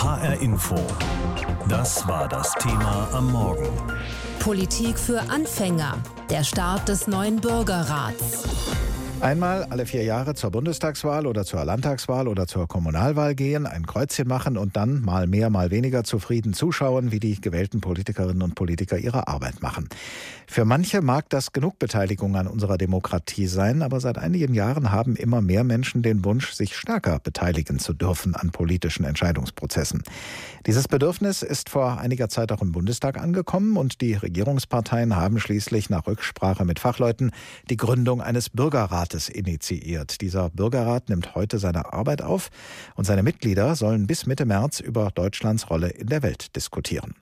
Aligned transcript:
HR 0.00 0.40
Info. 0.40 0.76
Das 1.68 2.06
war 2.06 2.28
das 2.28 2.54
Thema 2.54 3.08
am 3.12 3.32
Morgen. 3.32 3.68
Politik 4.38 4.96
für 4.96 5.22
Anfänger. 5.22 5.98
Der 6.30 6.44
Start 6.44 6.88
des 6.88 7.08
neuen 7.08 7.40
Bürgerrats. 7.40 8.44
Einmal 9.20 9.64
alle 9.64 9.84
vier 9.84 10.04
Jahre 10.04 10.34
zur 10.34 10.52
Bundestagswahl 10.52 11.26
oder 11.26 11.44
zur 11.44 11.64
Landtagswahl 11.64 12.28
oder 12.28 12.46
zur 12.46 12.68
Kommunalwahl 12.68 13.34
gehen, 13.34 13.66
ein 13.66 13.84
Kreuzchen 13.84 14.28
machen 14.28 14.56
und 14.56 14.76
dann 14.76 15.00
mal 15.00 15.26
mehr, 15.26 15.50
mal 15.50 15.72
weniger 15.72 16.04
zufrieden 16.04 16.52
zuschauen, 16.52 17.10
wie 17.10 17.18
die 17.18 17.40
gewählten 17.40 17.80
Politikerinnen 17.80 18.42
und 18.42 18.54
Politiker 18.54 18.96
ihre 18.96 19.26
Arbeit 19.26 19.60
machen. 19.60 19.88
Für 20.46 20.64
manche 20.64 21.02
mag 21.02 21.28
das 21.30 21.52
genug 21.52 21.80
Beteiligung 21.80 22.36
an 22.36 22.46
unserer 22.46 22.78
Demokratie 22.78 23.48
sein, 23.48 23.82
aber 23.82 23.98
seit 23.98 24.18
einigen 24.18 24.54
Jahren 24.54 24.92
haben 24.92 25.16
immer 25.16 25.40
mehr 25.40 25.64
Menschen 25.64 26.02
den 26.02 26.24
Wunsch, 26.24 26.52
sich 26.52 26.76
stärker 26.76 27.18
beteiligen 27.18 27.80
zu 27.80 27.94
dürfen 27.94 28.36
an 28.36 28.50
politischen 28.50 29.04
Entscheidungsprozessen. 29.04 30.04
Dieses 30.64 30.86
Bedürfnis 30.86 31.42
ist 31.42 31.70
vor 31.70 31.98
einiger 31.98 32.28
Zeit 32.28 32.52
auch 32.52 32.62
im 32.62 32.70
Bundestag 32.70 33.18
angekommen 33.18 33.76
und 33.76 34.00
die 34.00 34.14
Regierungsparteien 34.14 35.16
haben 35.16 35.40
schließlich 35.40 35.90
nach 35.90 36.06
Rücksprache 36.06 36.64
mit 36.64 36.78
Fachleuten 36.78 37.32
die 37.68 37.76
Gründung 37.76 38.22
eines 38.22 38.48
Bürgerrats 38.48 39.07
Bürgerrates 39.08 39.28
initiiert. 39.28 40.20
Dieser 40.20 40.50
Bürgerrat 40.50 41.08
nimmt 41.08 41.34
heute 41.34 41.58
seine 41.58 41.92
Arbeit 41.92 42.22
auf 42.22 42.50
und 42.94 43.04
seine 43.04 43.22
Mitglieder 43.22 43.74
sollen 43.74 44.06
bis 44.06 44.26
Mitte 44.26 44.44
März 44.44 44.80
über 44.80 45.10
Deutschlands 45.14 45.70
Rolle 45.70 45.88
in 45.88 46.08
der 46.08 46.22
Welt 46.22 46.54
diskutieren. 46.56 47.14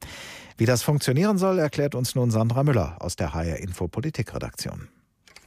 Wie 0.56 0.66
das 0.66 0.82
funktionieren 0.82 1.38
soll, 1.38 1.58
erklärt 1.58 1.94
uns 1.94 2.14
nun 2.14 2.30
Sandra 2.30 2.64
Müller 2.64 2.96
aus 3.00 3.16
der 3.16 3.34
HR 3.34 3.58
Info 3.58 3.88
Politikredaktion. 3.88 4.88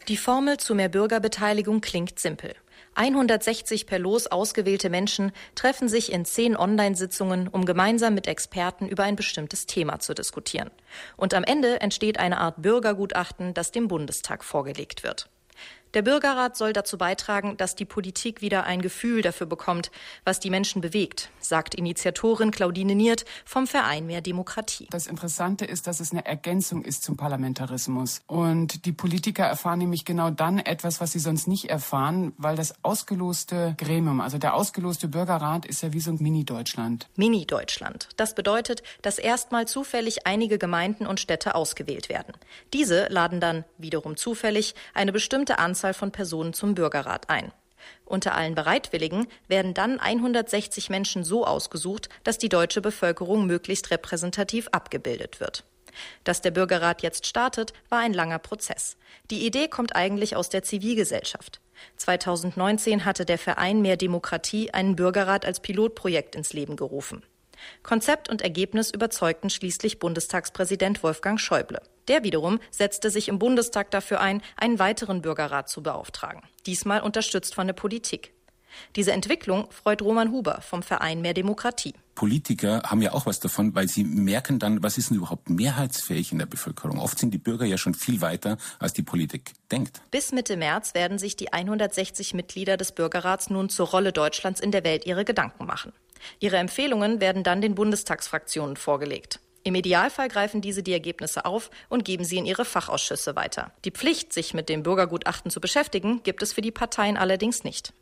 Die 0.08 0.18
Formel 0.18 0.58
zu 0.58 0.76
mehr 0.76 0.90
Bürgerbeteiligung 0.90 1.82
klingt 1.82 2.20
simpel. 2.20 2.56
160 2.96 3.86
per 3.86 4.00
Los 4.00 4.28
ausgewählte 4.28 4.90
Menschen 4.90 5.32
treffen 5.56 5.88
sich 5.88 6.12
in 6.12 6.26
zehn 6.26 6.56
Online-Sitzungen, 6.58 7.48
um 7.48 7.66
gemeinsam 7.66 8.14
mit 8.14 8.28
Experten 8.28 8.88
über 8.88 9.04
ein 9.04 9.16
bestimmtes 9.16 9.66
Thema 9.68 10.00
zu 10.00 10.14
diskutieren. 10.14 10.72
Und 11.16 11.34
am 11.34 11.44
Ende 11.44 11.82
entsteht 11.82 12.18
eine 12.18 12.40
Art 12.40 12.62
Bürgergutachten, 12.62 13.54
das 13.54 13.72
dem 13.72 13.88
Bundestag 13.88 14.44
vorgelegt 14.44 15.04
wird. 15.04 15.30
Der 15.96 16.04
Bürgerrat 16.04 16.56
soll 16.56 16.72
dazu 16.72 17.00
beitragen, 17.00 17.58
dass 17.58 17.76
die 17.76 17.86
Politik 17.86 18.42
wieder 18.42 18.66
ein 18.66 18.80
Gefühl 18.80 19.24
dafür 19.24 19.48
bekommt, 19.48 19.90
was 20.24 20.40
die 20.40 20.52
Menschen 20.52 20.82
bewegt, 20.82 21.32
sagt 21.40 21.74
Initiatorin 21.74 22.52
Claudine 22.52 22.94
Niert 22.94 23.26
vom 23.44 23.66
Verein 23.66 24.06
Mehr 24.06 24.22
Demokratie. 24.22 24.86
Das 24.92 25.08
Interessante 25.08 25.66
ist, 25.66 25.88
dass 25.88 26.00
es 26.00 26.12
eine 26.12 26.24
Ergänzung 26.28 26.84
ist 26.84 27.02
zum 27.02 27.18
Parlamentarismus. 27.18 28.22
Und 28.28 28.86
die 28.86 28.92
Politiker 28.92 29.46
erfahren 29.46 29.80
nämlich 29.80 30.06
genau 30.06 30.30
dann 30.30 30.60
etwas, 30.60 31.02
was 31.02 31.12
sie 31.12 31.20
sonst 31.20 31.48
nicht 31.48 31.72
erfahren, 31.72 32.34
weil 32.38 32.56
das 32.56 32.76
ausgeloste 32.84 33.74
Gremium, 33.80 34.22
also 34.22 34.38
der 34.38 34.54
ausgeloste 34.54 35.08
Bürgerrat 35.08 35.66
ist 35.66 35.82
ja 35.82 35.92
wie 35.92 36.02
so 36.02 36.12
ein 36.12 36.18
Mini-Deutschland. 36.20 37.08
Mini-Deutschland. 37.16 38.10
Das 38.16 38.36
bedeutet, 38.36 38.84
dass 39.02 39.18
erstmal 39.18 39.68
zufällig 39.68 40.28
einige 40.28 40.60
Gemeinden 40.60 41.08
und 41.08 41.20
Städte 41.20 41.56
ausgewählt 41.56 42.10
werden. 42.10 42.36
Diese 42.74 43.08
laden 43.08 43.40
dann 43.40 43.66
wiederum 43.80 44.18
zufällig 44.18 44.76
eine 44.94 45.12
bestimmte 45.12 45.58
Anzahl 45.58 45.79
Anzahl 45.80 45.94
von 45.94 46.12
Personen 46.12 46.52
zum 46.52 46.76
Bürgerrat 46.76 47.30
ein. 47.30 47.54
Unter 48.04 48.36
allen 48.36 48.54
Bereitwilligen 48.54 49.28
werden 49.48 49.74
dann 49.74 49.98
160 49.98 50.90
Menschen 50.90 51.24
so 51.24 51.46
ausgesucht, 51.46 52.10
dass 52.26 52.38
die 52.38 52.50
deutsche 52.50 52.82
Bevölkerung 52.82 53.46
möglichst 53.46 53.90
repräsentativ 53.90 54.68
abgebildet 54.74 55.40
wird. 55.40 55.64
Dass 56.26 56.42
der 56.42 56.52
Bürgerrat 56.52 57.02
jetzt 57.02 57.26
startet, 57.26 57.72
war 57.88 58.00
ein 58.00 58.12
langer 58.12 58.40
Prozess. 58.40 58.98
Die 59.32 59.46
Idee 59.46 59.70
kommt 59.70 59.96
eigentlich 59.96 60.36
aus 60.36 60.50
der 60.50 60.64
Zivilgesellschaft. 60.64 61.62
2019 61.96 63.06
hatte 63.06 63.24
der 63.24 63.38
Verein 63.38 63.82
Mehr 63.82 63.96
Demokratie 63.96 64.72
einen 64.72 64.98
Bürgerrat 64.98 65.46
als 65.46 65.62
Pilotprojekt 65.62 66.36
ins 66.36 66.52
Leben 66.52 66.76
gerufen. 66.76 67.24
Konzept 67.84 68.28
und 68.28 68.42
Ergebnis 68.42 68.92
überzeugten 68.92 69.50
schließlich 69.50 70.00
Bundestagspräsident 70.00 71.04
Wolfgang 71.04 71.40
Schäuble. 71.40 71.82
Der 72.10 72.24
wiederum 72.24 72.60
setzte 72.72 73.10
sich 73.12 73.30
im 73.30 73.40
Bundestag 73.40 73.92
dafür 73.92 74.20
ein, 74.20 74.42
einen 74.58 74.80
weiteren 74.80 75.22
Bürgerrat 75.22 75.70
zu 75.70 75.82
beauftragen, 75.82 76.42
diesmal 76.66 77.02
unterstützt 77.02 77.56
von 77.56 77.68
der 77.68 77.74
Politik. 77.74 78.34
Diese 78.96 79.12
Entwicklung 79.12 79.70
freut 79.72 80.02
Roman 80.02 80.32
Huber 80.32 80.62
vom 80.62 80.84
Verein 80.84 81.22
Mehr 81.22 81.34
Demokratie. 81.34 81.94
Politiker 82.16 82.82
haben 82.86 83.02
ja 83.02 83.14
auch 83.14 83.26
was 83.26 83.40
davon, 83.40 83.74
weil 83.76 83.88
sie 83.88 84.04
merken 84.04 84.60
dann, 84.60 84.84
was 84.84 84.98
ist 84.98 85.10
denn 85.10 85.18
überhaupt 85.18 85.50
mehrheitsfähig 85.50 86.32
in 86.32 86.40
der 86.40 86.46
Bevölkerung. 86.46 87.00
Oft 87.00 87.18
sind 87.18 87.34
die 87.34 87.38
Bürger 87.38 87.66
ja 87.66 87.78
schon 87.78 87.94
viel 87.94 88.22
weiter, 88.22 88.58
als 88.80 88.94
die 88.94 89.04
Politik 89.04 89.54
denkt. 89.72 90.02
Bis 90.12 90.32
Mitte 90.32 90.58
März 90.58 90.94
werden 90.94 91.18
sich 91.18 91.36
die 91.36 91.54
160 91.54 92.34
Mitglieder 92.34 92.78
des 92.78 92.92
Bürgerrats 92.92 93.50
nun 93.50 93.70
zur 93.70 93.88
Rolle 93.88 94.12
Deutschlands 94.12 94.60
in 94.60 94.72
der 94.72 94.84
Welt 94.84 95.06
ihre 95.06 95.26
Gedanken 95.26 95.66
machen. 95.66 95.94
Ihre 96.40 96.58
Empfehlungen 96.58 97.22
werden 97.22 97.44
dann 97.44 97.62
den 97.62 97.76
Bundestagsfraktionen 97.76 98.76
vorgelegt. 98.76 99.40
Im 99.64 99.76
Idealfall 99.76 100.30
greifen 100.30 100.62
diese 100.62 100.84
die 100.84 100.94
Ergebnisse 100.94 101.46
auf 101.46 101.70
und 101.90 102.06
geben 102.06 102.24
sie 102.24 102.38
in 102.38 102.46
ihre 102.46 102.66
Fachausschüsse 102.66 103.36
weiter. 103.36 103.72
Die 103.84 103.92
Pflicht, 103.92 104.32
sich 104.34 104.54
mit 104.54 104.70
dem 104.70 104.84
Bürgergutachten 104.84 105.52
zu 105.52 105.60
beschäftigen, 105.60 106.24
gibt 106.24 106.42
es 106.42 106.54
für 106.54 106.62
die 106.62 106.72
Parteien 106.72 107.18
allerdings 107.18 107.64
nicht. 107.64 107.94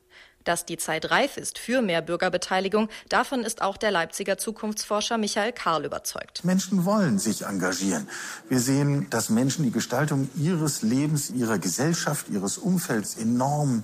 Dass 0.44 0.66
die 0.66 0.78
Zeit 0.78 1.12
reif 1.12 1.36
ist 1.36 1.58
für 1.58 1.82
mehr 1.82 2.02
Bürgerbeteiligung, 2.02 2.90
davon 3.10 3.44
ist 3.44 3.62
auch 3.62 3.76
der 3.76 3.92
Leipziger 3.92 4.38
Zukunftsforscher 4.38 5.18
Michael 5.18 5.52
Karl 5.52 5.84
überzeugt. 5.84 6.46
Menschen 6.46 6.86
wollen 6.86 7.20
sich 7.20 7.42
engagieren. 7.42 8.08
Wir 8.48 8.60
sehen, 8.60 9.10
dass 9.10 9.30
Menschen 9.30 9.66
die 9.66 9.72
Gestaltung 9.72 10.30
ihres 10.36 10.84
Lebens, 10.84 11.32
ihrer 11.32 11.60
Gesellschaft, 11.60 12.30
ihres 12.30 12.58
Umfelds 12.58 13.18
enorm 13.18 13.84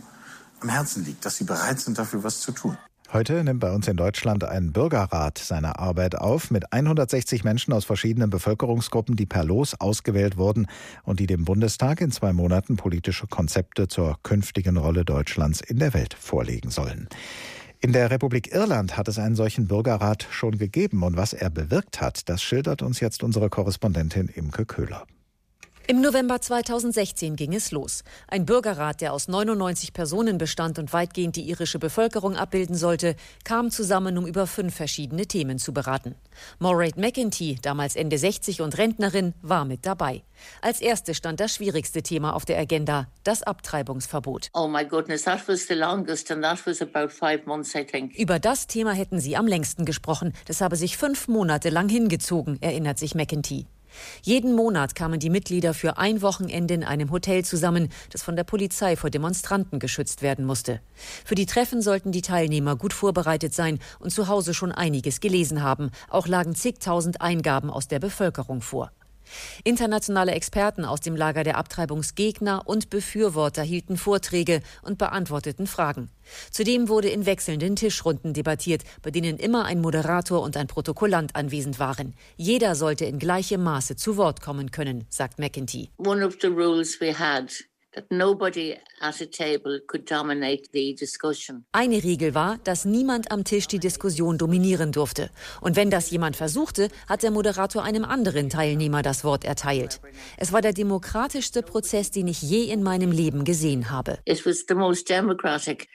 am 0.62 0.70
Herzen 0.70 1.04
liegt, 1.04 1.26
dass 1.26 1.36
sie 1.36 1.44
bereit 1.44 1.82
sind, 1.82 1.98
dafür 1.98 2.24
was 2.24 2.40
zu 2.40 2.54
tun. 2.54 2.78
Heute 3.14 3.44
nimmt 3.44 3.60
bei 3.60 3.72
uns 3.72 3.88
in 3.88 3.96
Deutschland 3.96 4.44
ein 4.44 4.72
Bürgerrat 4.72 5.38
seine 5.38 5.78
Arbeit 5.78 6.16
auf 6.16 6.50
mit 6.50 6.74
160 6.74 7.44
Menschen 7.44 7.72
aus 7.72 7.86
verschiedenen 7.86 8.32
Bevölkerungsgruppen, 8.32 9.16
die 9.16 9.28
per 9.28 9.44
Los 9.44 9.80
ausgewählt 9.80 10.38
wurden 10.38 10.66
und 11.04 11.20
die 11.20 11.28
dem 11.28 11.46
Bundestag 11.46 12.02
in 12.02 12.10
zwei 12.10 12.34
Monaten 12.34 12.76
politische 12.76 13.28
Konzepte 13.28 13.88
zur 13.88 14.18
künftigen 14.24 14.78
Rolle 14.78 15.06
Deutschlands 15.06 15.62
in 15.62 15.78
der 15.78 15.94
Welt 15.94 16.16
vorlegen 16.16 16.72
sollen. 16.72 17.08
In 17.82 17.94
der 17.94 18.10
Republik 18.10 18.52
Irland 18.52 18.98
hat 18.98 19.08
es 19.08 19.20
einen 19.20 19.36
solchen 19.36 19.68
Bürgerrat 19.68 20.26
schon 20.32 20.58
gegeben 20.58 21.04
und 21.04 21.16
was 21.16 21.34
er 21.34 21.52
bewirkt 21.52 22.02
hat, 22.02 22.30
das 22.30 22.42
schildert 22.42 22.82
uns 22.82 23.00
jetzt 23.00 23.22
unsere 23.22 23.52
Korrespondentin 23.52 24.28
Imke 24.28 24.66
Köhler. 24.66 25.06
Im 25.86 26.00
November 26.00 26.40
2016 26.40 27.36
ging 27.36 27.54
es 27.54 27.72
los. 27.72 28.06
Ein 28.30 28.46
Bürgerrat, 28.46 29.02
der 29.02 29.12
aus 29.12 29.28
99 29.28 29.92
Personen 29.92 30.38
bestand 30.38 30.80
und 30.80 30.94
weitgehend 30.94 31.36
die 31.36 31.50
irische 31.50 31.78
Bevölkerung 31.78 32.38
abbilden 32.38 32.78
sollte, 32.78 33.18
kam 33.44 33.70
zusammen, 33.70 34.18
um 34.18 34.26
über 34.26 34.48
fünf 34.48 34.76
verschiedene 34.76 35.26
Themen 35.26 35.60
zu 35.60 35.74
beraten. 35.74 36.16
Moraid 36.60 36.96
McEntee, 36.96 37.58
damals 37.62 37.98
Ende 37.98 38.18
60 38.18 38.62
und 38.62 38.78
Rentnerin, 38.78 39.34
war 39.42 39.66
mit 39.66 39.86
dabei. 39.86 40.24
Als 40.62 40.80
erste 40.80 41.14
stand 41.14 41.42
das 41.42 41.56
schwierigste 41.56 42.02
Thema 42.02 42.34
auf 42.34 42.46
der 42.46 42.60
Agenda, 42.60 43.10
das 43.26 43.44
Abtreibungsverbot. 43.44 44.52
Oh 44.54 44.70
my 44.70 44.86
goodness, 44.86 45.24
that 45.24 45.46
was 45.50 45.68
the 45.68 45.74
longest 45.74 46.32
and 46.32 46.44
that 46.44 46.66
was 46.66 46.82
about 46.82 47.10
five 47.10 47.46
months, 47.46 47.76
I 47.76 47.84
think. 47.84 48.16
Über 48.16 48.40
das 48.40 48.68
Thema 48.68 48.94
hätten 48.94 49.20
sie 49.20 49.36
am 49.36 49.48
längsten 49.48 49.84
gesprochen. 49.84 50.32
Das 50.46 50.62
habe 50.62 50.78
sich 50.78 50.96
fünf 50.96 51.28
Monate 51.28 51.70
lang 51.70 51.90
hingezogen, 51.90 52.58
erinnert 52.62 53.00
sich 53.00 53.16
McEntee. 53.16 53.66
Jeden 54.22 54.56
Monat 54.56 54.96
kamen 54.96 55.20
die 55.20 55.30
Mitglieder 55.30 55.74
für 55.74 55.98
ein 55.98 56.22
Wochenende 56.22 56.74
in 56.74 56.84
einem 56.84 57.12
Hotel 57.12 57.46
zusammen, 57.46 57.90
das 58.12 58.24
von 58.24 58.36
der 58.36 58.44
Polizei 58.44 58.96
vor 58.96 59.10
Demonstranten 59.10 59.80
geschützt 59.80 60.22
werden 60.22 60.46
musste. 60.46 60.80
Für 61.26 61.36
die 61.36 61.46
Treffen 61.46 61.82
sollten 61.82 62.12
die 62.12 62.22
Teilnehmer 62.22 62.76
gut 62.76 62.94
vorbereitet 62.94 63.54
sein 63.54 63.80
und 64.00 64.12
zu 64.12 64.28
Hause 64.28 64.54
schon 64.54 64.72
einiges 64.72 65.20
gelesen 65.20 65.64
haben. 65.64 65.92
Auch 66.10 66.28
lagen 66.28 66.56
zigtausend 66.56 67.22
Eingaben 67.22 67.70
aus 67.70 67.88
der 67.88 68.00
Bevölkerung 68.00 68.62
vor. 68.62 68.92
Internationale 69.64 70.32
Experten 70.32 70.86
aus 70.86 71.00
dem 71.00 71.16
Lager 71.16 71.44
der 71.44 71.58
Abtreibungsgegner 71.58 72.64
und 72.66 72.90
Befürworter 72.90 73.64
hielten 73.64 73.98
Vorträge 73.98 74.62
und 74.82 74.98
beantworteten 74.98 75.68
Fragen. 75.68 76.10
Zudem 76.52 76.90
wurde 76.90 77.10
in 77.10 77.26
wechselnden 77.26 77.76
Tischrunden 77.76 78.34
debattiert, 78.34 78.84
bei 79.02 79.12
denen 79.12 79.38
immer 79.38 79.66
ein 79.66 79.82
Moderator 79.82 80.42
und 80.42 80.58
ein 80.58 80.68
Protokollant 80.68 81.36
anwesend 81.36 81.80
waren. 81.80 82.14
Jeder 82.38 82.76
sollte 82.76 83.06
in 83.06 83.20
gleichem 83.20 83.64
Maße 83.64 83.96
zu 83.96 84.18
Wort 84.18 84.42
kommen 84.42 84.72
können, 84.72 85.06
sagt 85.10 85.40
McEntee. 85.40 85.90
One 85.98 86.26
of 86.26 86.38
the 86.42 86.48
rules 86.48 87.00
we 87.02 87.18
had 87.18 87.52
eine 91.72 92.04
Regel 92.04 92.36
war, 92.36 92.58
dass 92.64 92.86
niemand 92.86 93.32
am 93.32 93.44
Tisch 93.44 93.68
die 93.68 93.80
Diskussion 93.80 94.38
dominieren 94.38 94.92
durfte. 94.92 95.30
Und 95.62 95.76
wenn 95.76 95.90
das 95.90 96.10
jemand 96.10 96.36
versuchte, 96.36 96.90
hat 97.08 97.24
der 97.24 97.32
Moderator 97.32 97.84
einem 97.84 98.06
anderen 98.06 98.50
Teilnehmer 98.50 99.02
das 99.02 99.24
Wort 99.24 99.44
erteilt. 99.44 100.02
Es 100.38 100.52
war 100.52 100.62
der 100.62 100.74
demokratischste 100.74 101.62
Prozess, 101.62 102.12
den 102.12 102.28
ich 102.28 102.42
je 102.42 102.64
in 102.64 102.84
meinem 102.84 103.12
Leben 103.12 103.44
gesehen 103.44 103.90
habe. 103.90 104.20
It 104.26 104.46
was 104.46 104.66
the 104.68 104.76
most 104.76 105.10
democratic 105.10 105.88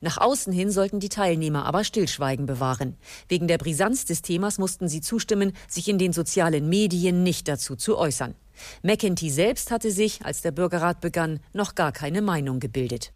nach 0.00 0.18
außen 0.18 0.52
hin 0.52 0.70
sollten 0.70 1.00
die 1.00 1.08
Teilnehmer 1.10 1.66
aber 1.66 1.84
Stillschweigen 1.84 2.46
bewahren. 2.46 2.96
Wegen 3.28 3.48
der 3.48 3.58
Brisanz 3.58 4.06
des 4.06 4.22
Themas 4.22 4.56
mussten 4.56 4.88
sie 4.88 5.02
zustimmen, 5.02 5.52
sich 5.68 5.88
in 5.88 5.98
den 5.98 6.14
sozialen 6.14 6.70
Medien 6.70 7.22
nicht 7.22 7.48
dazu 7.48 7.76
zu 7.76 7.98
äußern. 7.98 8.34
McEntee 8.82 9.30
selbst 9.30 9.70
hatte 9.70 9.90
sich, 9.90 10.24
als 10.24 10.42
der 10.42 10.52
Bürgerrat 10.52 11.00
begann, 11.00 11.40
noch 11.52 11.74
gar 11.74 11.92
keine 11.92 12.22
Meinung 12.22 12.60
gebildet. 12.60 13.12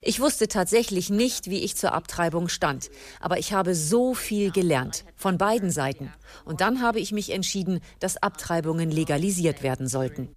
Ich 0.00 0.20
wusste 0.20 0.48
tatsächlich 0.48 1.10
nicht, 1.10 1.50
wie 1.50 1.62
ich 1.62 1.76
zur 1.76 1.92
Abtreibung 1.92 2.48
stand. 2.48 2.90
Aber 3.20 3.38
ich 3.38 3.52
habe 3.52 3.74
so 3.74 4.14
viel 4.14 4.50
gelernt. 4.50 5.04
Von 5.16 5.38
beiden 5.38 5.70
Seiten. 5.70 6.12
Und 6.44 6.60
dann 6.60 6.80
habe 6.80 7.00
ich 7.00 7.12
mich 7.12 7.30
entschieden, 7.30 7.80
dass 7.98 8.16
Abtreibungen 8.22 8.90
legalisiert 8.90 9.62
werden 9.62 9.88
sollten. 9.88 10.32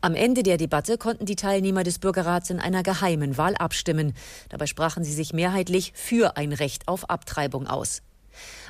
Am 0.00 0.14
Ende 0.14 0.42
der 0.42 0.56
Debatte 0.56 0.98
konnten 0.98 1.26
die 1.26 1.36
Teilnehmer 1.36 1.82
des 1.82 1.98
Bürgerrats 1.98 2.50
in 2.50 2.60
einer 2.60 2.82
geheimen 2.82 3.36
Wahl 3.36 3.56
abstimmen. 3.56 4.14
Dabei 4.48 4.66
sprachen 4.66 5.04
sie 5.04 5.12
sich 5.12 5.32
mehrheitlich 5.32 5.92
für 5.94 6.36
ein 6.36 6.52
Recht 6.52 6.88
auf 6.88 7.10
Abtreibung 7.10 7.66
aus. 7.66 8.02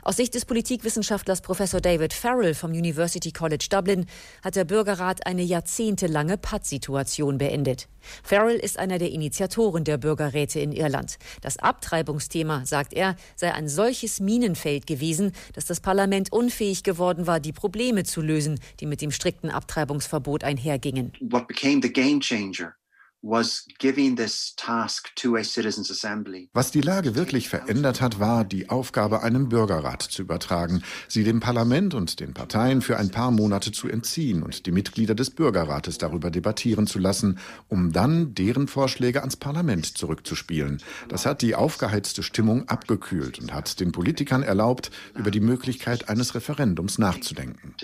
Aus 0.03 0.17
Sicht 0.17 0.35
des 0.35 0.45
Politikwissenschaftlers 0.45 1.41
Professor 1.41 1.81
David 1.81 2.13
Farrell 2.13 2.55
vom 2.55 2.71
University 2.71 3.33
College 3.33 3.67
Dublin 3.71 4.07
hat 4.43 4.57
der 4.57 4.65
Bürgerrat 4.65 5.27
eine 5.27 5.43
jahrzehntelange 5.43 6.37
Pattsituation 6.37 7.39
beendet. 7.39 7.89
Farrell 8.23 8.57
ist 8.57 8.79
einer 8.79 8.99
der 8.99 9.11
Initiatoren 9.11 9.85
der 9.85 9.99
Bürgerräte 9.99 10.61
in 10.61 10.73
Irland. 10.73 11.19
Das 11.41 11.59
Abtreibungsthema, 11.59 12.67
sagt 12.67 12.93
er, 12.93 13.17
sei 13.37 13.53
ein 13.53 13.69
solches 13.69 14.21
Minenfeld 14.21 14.87
gewesen, 14.87 15.33
dass 15.55 15.65
das 15.65 15.81
Parlament 15.81 16.33
unfähig 16.33 16.83
geworden 16.83 17.27
war, 17.27 17.41
die 17.41 17.53
Probleme 17.53 18.05
zu 18.05 18.21
lösen, 18.21 18.61
die 18.81 18.87
mit 18.87 19.01
dem 19.01 19.11
strikten 19.11 19.51
Abtreibungsverbot 19.51 20.45
einhergingen. 20.45 21.13
What 21.21 21.49
became 21.49 21.81
the 21.83 21.93
game 21.93 22.21
changer 22.21 22.75
was 23.25 23.67
giving 23.79 24.17
this 24.17 24.55
task 24.57 25.15
to 25.17 25.37
a 25.37 25.43
citizens 25.43 25.91
assembly. 25.91 26.51
Was 26.53 26.71
die 26.71 26.83
Lage 26.83 27.15
wirklich 27.15 27.49
verändert 27.49 28.03
hat, 28.03 28.21
war, 28.21 28.45
die 28.45 28.69
Aufgabe 28.69 29.23
einem 29.23 29.49
Bürgerrat 29.49 30.03
zu 30.03 30.21
übertragen, 30.23 30.83
sie 31.09 31.25
dem 31.25 31.41
Parlament 31.41 31.95
und 31.95 32.21
den 32.21 32.35
Parteien 32.35 32.83
für 32.83 32.99
ein 32.99 33.11
paar 33.11 33.31
Monate 33.31 33.73
zu 33.73 33.89
entziehen 33.89 34.43
und 34.43 34.67
die 34.67 34.73
Mitglieder 34.73 35.15
des 35.15 35.31
Bürgerrates 35.31 35.97
darüber 35.97 36.31
debattieren 36.31 36.87
zu 36.87 36.99
lassen, 36.99 37.39
um 37.69 37.93
dann 37.93 38.35
deren 38.35 38.69
Vorschläge 38.69 39.21
ans 39.21 39.37
Parlament 39.37 39.97
zurückzuspielen. 39.97 40.83
Das 41.09 41.25
hat 41.25 41.41
die 41.41 41.55
aufgeheizte 41.55 42.23
Stimmung 42.23 42.69
abgekühlt 42.69 43.39
und 43.39 43.55
hat 43.55 43.81
den 43.81 43.93
Politikern 43.93 44.43
erlaubt, 44.43 44.91
über 45.15 45.31
die 45.31 45.41
Möglichkeit 45.41 46.11
eines 46.11 46.35
Referendums 46.35 46.99
nachzudenken. 46.99 47.75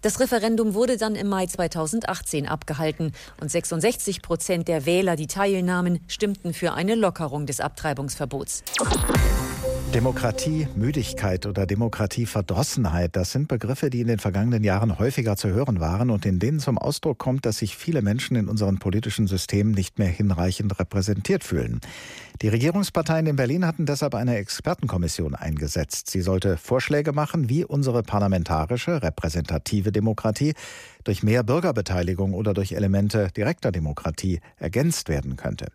Das 0.00 0.20
Referendum 0.20 0.74
wurde 0.74 0.96
dann 0.96 1.14
im 1.16 1.28
Mai 1.28 1.46
2018 1.46 2.46
abgehalten 2.46 2.67
abgehalten 2.68 3.12
und 3.40 3.50
66 3.50 4.22
Prozent 4.22 4.68
der 4.68 4.84
Wähler, 4.84 5.16
die 5.16 5.26
teilnahmen, 5.26 6.00
stimmten 6.06 6.52
für 6.52 6.74
eine 6.74 6.94
Lockerung 6.94 7.46
des 7.46 7.60
Abtreibungsverbots. 7.60 8.62
Demokratie, 9.94 10.68
Müdigkeit 10.76 11.46
oder 11.46 11.64
Demokratieverdrossenheit, 11.64 13.16
das 13.16 13.32
sind 13.32 13.48
Begriffe, 13.48 13.88
die 13.88 14.02
in 14.02 14.06
den 14.06 14.18
vergangenen 14.18 14.62
Jahren 14.62 14.98
häufiger 14.98 15.34
zu 15.36 15.48
hören 15.48 15.80
waren 15.80 16.10
und 16.10 16.26
in 16.26 16.38
denen 16.38 16.60
zum 16.60 16.76
Ausdruck 16.76 17.16
kommt, 17.16 17.46
dass 17.46 17.58
sich 17.58 17.74
viele 17.74 18.02
Menschen 18.02 18.36
in 18.36 18.48
unseren 18.48 18.78
politischen 18.78 19.26
Systemen 19.26 19.72
nicht 19.72 19.98
mehr 19.98 20.08
hinreichend 20.08 20.78
repräsentiert 20.78 21.42
fühlen. 21.42 21.80
Die 22.42 22.48
Regierungsparteien 22.48 23.26
in 23.26 23.36
Berlin 23.36 23.66
hatten 23.66 23.86
deshalb 23.86 24.14
eine 24.14 24.36
Expertenkommission 24.36 25.34
eingesetzt. 25.34 26.10
Sie 26.10 26.20
sollte 26.20 26.58
Vorschläge 26.58 27.12
machen, 27.12 27.48
wie 27.48 27.64
unsere 27.64 28.02
parlamentarische, 28.02 29.02
repräsentative 29.02 29.90
Demokratie 29.90 30.52
durch 31.08 31.22
mehr 31.22 31.42
Bürgerbeteiligung 31.42 32.34
oder 32.34 32.52
durch 32.52 32.72
Elemente 32.72 33.30
direkter 33.34 33.72
Demokratie 33.72 34.40
ergänzt 34.58 35.08
werden 35.08 35.36
könnte. 35.36 35.68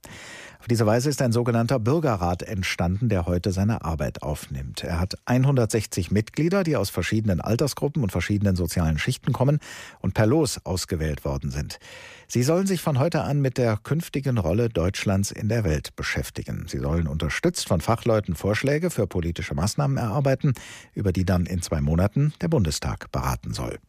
Auf 0.59 0.67
diese 0.67 0.85
Weise 0.85 1.09
ist 1.09 1.23
ein 1.23 1.31
sogenannter 1.31 1.79
Bürgerrat 1.79 2.43
entstanden, 2.43 3.09
der 3.09 3.25
heute 3.25 3.51
seine 3.51 3.83
Arbeit 3.83 4.21
aufnimmt. 4.21 4.83
Er 4.83 4.99
hat 4.99 5.15
160 5.25 6.11
Mitglieder, 6.11 6.63
die 6.63 6.75
aus 6.75 6.91
verschiedenen 6.91 7.41
Altersgruppen 7.41 8.03
und 8.03 8.11
verschiedenen 8.11 8.55
sozialen 8.55 8.99
Schichten 8.99 9.33
kommen 9.33 9.59
und 10.01 10.13
per 10.13 10.27
Los 10.27 10.63
ausgewählt 10.65 11.25
worden 11.25 11.49
sind. 11.49 11.79
Sie 12.27 12.43
sollen 12.43 12.67
sich 12.67 12.81
von 12.81 12.99
heute 12.99 13.23
an 13.23 13.41
mit 13.41 13.57
der 13.57 13.77
künftigen 13.77 14.37
Rolle 14.37 14.69
Deutschlands 14.69 15.31
in 15.31 15.49
der 15.49 15.63
Welt 15.63 15.95
beschäftigen. 15.95 16.65
Sie 16.67 16.77
sollen 16.77 17.07
unterstützt 17.07 17.67
von 17.67 17.81
Fachleuten 17.81 18.35
Vorschläge 18.35 18.91
für 18.91 19.07
politische 19.07 19.55
Maßnahmen 19.55 19.97
erarbeiten, 19.97 20.53
über 20.93 21.11
die 21.11 21.25
dann 21.25 21.47
in 21.47 21.63
zwei 21.63 21.81
Monaten 21.81 22.33
der 22.39 22.49
Bundestag 22.49 23.11
beraten 23.11 23.53
soll. 23.53 23.79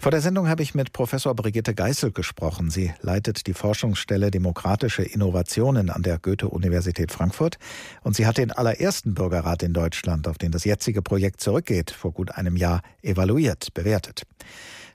Vor 0.00 0.10
der 0.10 0.22
Sendung 0.22 0.48
habe 0.48 0.62
ich 0.62 0.74
mit 0.74 0.94
Professor 0.94 1.34
Brigitte 1.34 1.74
Geißel 1.74 2.10
gesprochen. 2.10 2.70
Sie 2.70 2.90
leitet 3.02 3.46
die 3.46 3.52
Forschungsstelle 3.52 4.30
Demokratische 4.30 5.02
Innovationen 5.02 5.90
an 5.90 6.02
der 6.02 6.18
Goethe-Universität 6.18 7.12
Frankfurt 7.12 7.58
und 8.02 8.16
sie 8.16 8.26
hat 8.26 8.38
den 8.38 8.50
allerersten 8.50 9.12
Bürgerrat 9.12 9.62
in 9.62 9.74
Deutschland, 9.74 10.26
auf 10.26 10.38
den 10.38 10.52
das 10.52 10.64
jetzige 10.64 11.02
Projekt 11.02 11.42
zurückgeht, 11.42 11.90
vor 11.90 12.12
gut 12.12 12.30
einem 12.30 12.56
Jahr 12.56 12.80
evaluiert, 13.02 13.74
bewertet. 13.74 14.22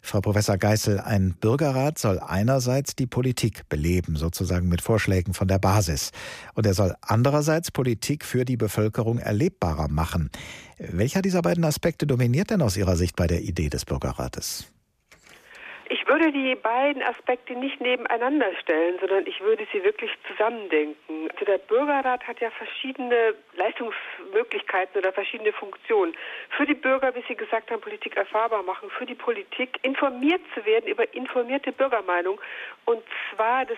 Frau 0.02 0.22
Professor 0.22 0.58
Geißel, 0.58 1.00
ein 1.00 1.36
Bürgerrat 1.40 2.00
soll 2.00 2.18
einerseits 2.18 2.96
die 2.96 3.06
Politik 3.06 3.70
beleben, 3.70 4.16
sozusagen 4.16 4.68
mit 4.70 4.82
Vorschlägen 4.82 5.36
von 5.36 5.48
der 5.48 5.60
Basis. 5.60 6.10
Und 6.56 6.66
er 6.66 6.74
soll 6.74 6.96
andererseits 7.02 7.70
Politik 7.70 8.26
für 8.26 8.44
die 8.44 8.58
Bevölkerung 8.58 9.20
erlebbarer 9.20 9.88
machen. 9.88 10.32
Welcher 10.80 11.22
dieser 11.22 11.44
beiden 11.44 11.64
Aspekte 11.64 12.08
dominiert 12.08 12.50
denn 12.50 12.64
aus 12.64 12.76
Ihrer 12.76 12.96
Sicht 12.96 13.16
bei 13.16 13.28
der 13.28 13.44
Idee 13.44 13.70
des 13.70 13.86
Bürgerrates? 13.86 14.66
Ich 15.90 16.08
würde 16.08 16.32
die 16.32 16.56
beiden 16.56 17.04
Aspekte 17.04 17.54
nicht 17.54 17.80
nebeneinander 17.80 18.48
stellen, 18.62 18.98
sondern 19.00 19.28
ich 19.28 19.40
würde 19.42 19.68
sie 19.72 19.84
wirklich 19.84 20.12
zusammendenken. 20.28 21.30
Also 21.32 21.46
der 21.46 21.60
Bürgerrat 21.60 22.26
hat 22.28 22.40
ja 22.40 22.50
verschiedene 22.50 23.36
Leistungsmöglichkeiten 23.56 24.98
oder 25.00 25.14
verschiedene 25.14 25.54
Funktionen. 25.54 26.16
Für 26.50 26.66
die 26.66 26.74
Bürger, 26.74 27.14
wie 27.14 27.24
Sie 27.28 27.36
gesagt 27.36 27.70
haben, 27.70 27.82
Politik 27.82 28.18
erfahrbar 28.18 28.64
machen, 28.64 28.90
für 28.90 29.06
die 29.06 29.14
Politik 29.14 29.78
informiert 29.84 30.42
zu 30.56 30.66
werden 30.66 30.88
über 30.88 31.14
informierte 31.14 31.72
Bürgermeinung 31.72 32.42
und 32.86 33.04
zwar 33.32 33.66
des 33.66 33.78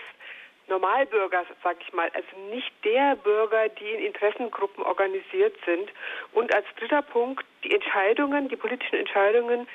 Normalbürgers, 0.69 1.47
sag 1.63 1.77
ich 1.81 1.93
mal, 1.93 2.09
also 2.13 2.27
nicht 2.51 2.71
der 2.83 3.15
Bürger, 3.17 3.69
die 3.69 3.89
in 3.89 4.05
Interessengruppen 4.05 4.83
organisiert 4.83 5.55
sind. 5.65 5.91
Und 6.33 6.53
als 6.53 6.65
dritter 6.77 7.01
Punkt 7.01 7.45
die 7.63 7.73
Entscheidungen, 7.73 8.49
die 8.49 8.57
politischen 8.57 8.95
Entscheidungen 8.95 9.67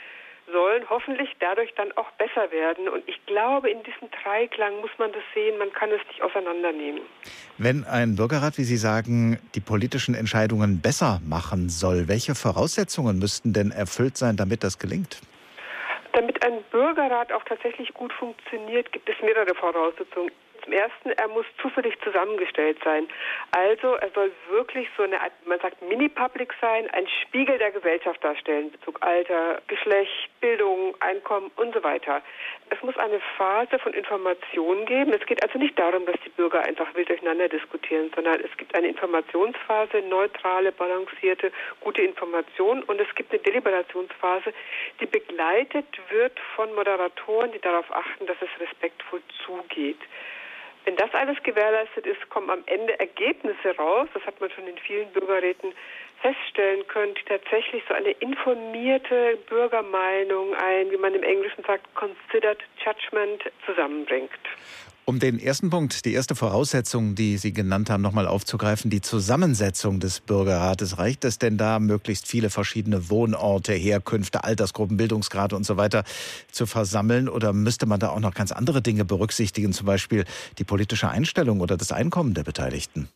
sollen 0.50 0.88
hoffentlich 0.88 1.30
dadurch 1.40 1.72
dann 1.74 1.92
auch 1.92 2.10
besser 2.12 2.50
werden. 2.50 2.88
Und 2.88 3.06
ich 3.08 3.24
glaube, 3.26 3.70
in 3.70 3.82
diesem 3.82 4.10
Dreiklang 4.22 4.80
muss 4.80 4.90
man 4.98 5.12
das 5.12 5.22
sehen, 5.34 5.58
man 5.58 5.72
kann 5.72 5.90
es 5.90 6.00
nicht 6.08 6.22
auseinandernehmen. 6.22 7.02
Wenn 7.58 7.84
ein 7.84 8.16
Bürgerrat, 8.16 8.58
wie 8.58 8.64
Sie 8.64 8.76
sagen, 8.76 9.38
die 9.54 9.60
politischen 9.60 10.14
Entscheidungen 10.14 10.80
besser 10.80 11.20
machen 11.26 11.68
soll, 11.68 12.08
welche 12.08 12.34
Voraussetzungen 12.34 13.18
müssten 13.18 13.52
denn 13.52 13.70
erfüllt 13.70 14.16
sein, 14.16 14.36
damit 14.36 14.64
das 14.64 14.78
gelingt? 14.78 15.20
Damit 16.12 16.44
ein 16.44 16.62
Bürgerrat 16.70 17.32
auch 17.32 17.44
tatsächlich 17.44 17.92
gut 17.94 18.12
funktioniert, 18.12 18.92
gibt 18.92 19.08
es 19.08 19.16
mehrere 19.22 19.54
Voraussetzungen. 19.54 20.30
Zum 20.64 20.72
ersten, 20.72 21.10
er 21.10 21.28
muss 21.28 21.46
zufällig 21.60 21.98
zusammengestellt 22.02 22.78
sein. 22.84 23.08
Also 23.50 23.94
er 23.96 24.10
soll 24.10 24.30
wirklich 24.50 24.88
so 24.96 25.02
eine 25.02 25.20
Art, 25.20 25.32
man 25.44 25.58
sagt 25.60 25.82
Mini-Public 25.82 26.54
sein, 26.60 26.88
ein 26.90 27.06
Spiegel 27.22 27.58
der 27.58 27.72
Gesellschaft 27.72 28.22
darstellen, 28.22 28.70
Bezug 28.70 29.02
Alter, 29.02 29.60
Geschlecht, 29.66 30.30
Bildung, 30.40 30.94
Einkommen 31.00 31.50
und 31.56 31.74
so 31.74 31.82
weiter. 31.82 32.22
Es 32.70 32.80
muss 32.82 32.96
eine 32.96 33.20
Phase 33.36 33.78
von 33.80 33.92
Information 33.92 34.86
geben. 34.86 35.12
Es 35.12 35.26
geht 35.26 35.42
also 35.42 35.58
nicht 35.58 35.78
darum, 35.78 36.06
dass 36.06 36.16
die 36.24 36.30
Bürger 36.30 36.60
einfach 36.60 36.94
wild 36.94 37.08
durcheinander 37.08 37.48
diskutieren, 37.48 38.10
sondern 38.14 38.40
es 38.40 38.56
gibt 38.56 38.74
eine 38.76 38.88
Informationsphase, 38.88 40.02
neutrale, 40.02 40.70
balancierte, 40.72 41.50
gute 41.80 42.02
Information 42.02 42.82
und 42.84 43.00
es 43.00 43.12
gibt 43.14 43.32
eine 43.32 43.42
Deliberationsphase, 43.42 44.52
die 45.00 45.06
begleitet 45.06 45.86
wird 46.10 46.38
von 46.54 46.72
Moderatoren, 46.74 47.52
die 47.52 47.60
darauf 47.60 47.90
achten, 47.90 48.26
dass 48.26 48.36
es 48.40 48.60
respektvoll 48.60 49.22
zugeht. 49.44 49.98
Wenn 50.84 50.96
das 50.96 51.12
alles 51.14 51.40
gewährleistet 51.42 52.06
ist, 52.06 52.28
kommen 52.30 52.50
am 52.50 52.62
Ende 52.66 52.98
Ergebnisse 52.98 53.76
raus. 53.78 54.08
Das 54.14 54.24
hat 54.26 54.40
man 54.40 54.50
schon 54.50 54.66
in 54.66 54.78
vielen 54.78 55.08
Bürgerräten 55.12 55.72
feststellen 56.20 56.86
können, 56.86 57.14
die 57.14 57.24
tatsächlich 57.24 57.82
so 57.88 57.94
eine 57.94 58.10
informierte 58.12 59.38
Bürgermeinung, 59.48 60.54
ein, 60.54 60.90
wie 60.90 60.96
man 60.96 61.14
im 61.14 61.22
Englischen 61.22 61.64
sagt, 61.64 61.92
considered 61.94 62.62
judgment 62.84 63.42
zusammenbringt. 63.66 64.30
Um 65.12 65.18
den 65.18 65.38
ersten 65.38 65.68
Punkt, 65.68 66.06
die 66.06 66.14
erste 66.14 66.34
Voraussetzung, 66.34 67.14
die 67.14 67.36
Sie 67.36 67.52
genannt 67.52 67.90
haben, 67.90 68.00
nochmal 68.00 68.26
aufzugreifen, 68.26 68.90
die 68.90 69.02
Zusammensetzung 69.02 70.00
des 70.00 70.20
Bürgerrates. 70.20 70.96
Reicht 70.96 71.26
es 71.26 71.36
denn 71.38 71.58
da, 71.58 71.80
möglichst 71.80 72.26
viele 72.26 72.48
verschiedene 72.48 73.10
Wohnorte, 73.10 73.74
Herkünfte, 73.74 74.42
Altersgruppen, 74.42 74.96
Bildungsgrade 74.96 75.54
und 75.54 75.66
so 75.66 75.76
weiter 75.76 76.04
zu 76.50 76.64
versammeln? 76.64 77.28
Oder 77.28 77.52
müsste 77.52 77.84
man 77.84 78.00
da 78.00 78.08
auch 78.08 78.20
noch 78.20 78.32
ganz 78.32 78.52
andere 78.52 78.80
Dinge 78.80 79.04
berücksichtigen, 79.04 79.74
zum 79.74 79.84
Beispiel 79.84 80.24
die 80.56 80.64
politische 80.64 81.10
Einstellung 81.10 81.60
oder 81.60 81.76
das 81.76 81.92
Einkommen 81.92 82.32
der 82.32 82.44
Beteiligten? 82.44 83.10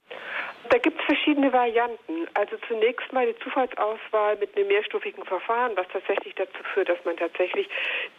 Da 0.70 0.78
gibt 0.78 0.99
es 0.99 1.06
verschiedene 1.06 1.52
Varianten. 1.52 2.26
Also 2.35 2.56
zunächst 2.68 3.12
mal 3.12 3.26
die 3.26 3.38
Zufallsauswahl 3.40 4.37
mit 4.37 4.56
einem 4.56 4.68
mehrstufigen 4.68 5.25
Verfahren, 5.25 5.73
was 5.76 5.87
tatsächlich 5.88 6.35
dazu 6.35 6.62
führt, 6.75 6.88
dass 6.88 7.04
man 7.04 7.16
tatsächlich 7.16 7.68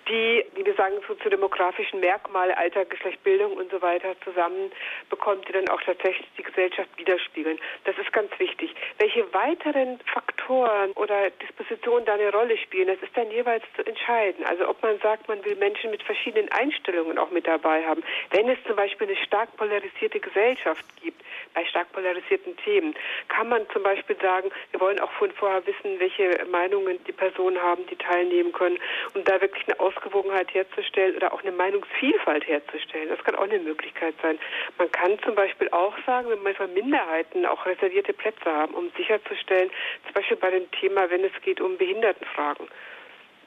die, 0.08 0.46
wie 0.56 0.66
wir 0.66 0.76
sagen, 0.76 0.96
soziodemografischen 1.08 2.00
Merkmale, 2.00 2.58
Alter, 2.58 2.86
Geschlecht, 2.86 3.24
Bildung 3.24 3.54
und 3.54 3.72
so 3.72 3.82
weiter 3.82 4.16
zusammen 4.24 4.72
bekommt, 5.10 5.48
die 5.48 5.54
dann 5.54 5.68
auch 5.70 5.82
tatsächlich 5.82 6.28
die 6.38 6.44
Gesellschaft 6.44 6.90
widerspiegeln. 6.98 7.60
Das 7.86 7.98
ist 7.98 8.12
ganz 8.14 8.32
wichtig. 8.40 8.74
Welche 9.00 9.32
weiteren 9.34 10.00
Faktoren 10.14 10.92
oder 10.92 11.30
Dispositionen 11.30 12.06
da 12.06 12.14
eine 12.14 12.32
Rolle 12.32 12.58
spielen. 12.58 12.88
Das 12.88 13.02
ist 13.02 13.16
dann 13.16 13.30
jeweils 13.32 13.64
zu 13.76 13.86
entscheiden. 13.86 14.46
Also 14.46 14.70
ob 14.70 14.82
man 14.82 15.00
sagt, 15.00 15.28
man 15.28 15.44
will 15.44 15.56
Menschen 15.56 15.92
mit 15.92 16.04
verschiedenen 16.04 16.50
Einstellungen 16.52 17.18
auch 17.18 17.32
mit 17.32 17.48
dabei 17.48 17.84
haben. 17.86 18.04
Wenn 18.32 18.50
es 18.50 18.58
zum 18.66 18.76
Beispiel 18.76 19.08
eine 19.08 19.18
stark 19.18 19.56
polarisierte 19.58 20.20
Gesellschaft 20.20 20.86
gibt, 21.02 21.22
bei 21.58 21.66
stark 21.66 21.92
polarisierten 21.92 22.56
Themen, 22.58 22.94
kann 23.30 23.50
man 23.50 23.68
zum 23.74 23.82
Beispiel 23.82 24.16
sagen, 24.22 24.52
wir 24.70 24.80
wollen 24.80 25.00
auch 25.00 25.12
von 25.14 25.32
vorher 25.32 25.66
wissen, 25.66 26.00
welche 26.00 26.46
Meinungen 26.52 27.04
die 27.06 27.12
Personen 27.12 27.60
haben, 27.60 27.84
die 27.88 27.96
teilnehmen 27.96 28.52
können, 28.52 28.78
um 29.16 29.24
da 29.24 29.42
wirklich 29.42 29.68
eine 29.68 29.80
Ausgewogenheit 29.80 30.54
herzustellen 30.54 31.16
oder 31.16 31.34
auch 31.34 31.42
eine 31.42 31.52
Meinungsvielfalt 31.52 32.46
herzustellen. 32.48 33.10
Das 33.10 33.24
kann 33.24 33.34
auch 33.34 33.50
eine 33.50 33.58
Möglichkeit 33.58 34.14
sein. 34.22 34.38
Man 34.78 34.92
kann 34.92 35.18
zum 35.24 35.34
Beispiel 35.34 35.68
auch 35.72 35.96
sagen, 36.06 36.30
wenn 36.30 36.44
manchmal 36.44 36.68
Minderheiten 36.68 37.44
auch 37.48 37.66
reservierte 37.66 38.14
Plätze 38.14 38.46
haben, 38.46 38.76
um 38.76 38.92
sicherzustellen, 38.96 39.72
zum 40.04 40.14
Beispiel 40.14 40.38
bei 40.38 40.52
dem 40.52 40.70
Thema, 40.70 41.10
wenn 41.10 41.24
es 41.24 41.42
geht 41.42 41.60
um 41.60 41.76
Behindertenfragen. 41.78 42.68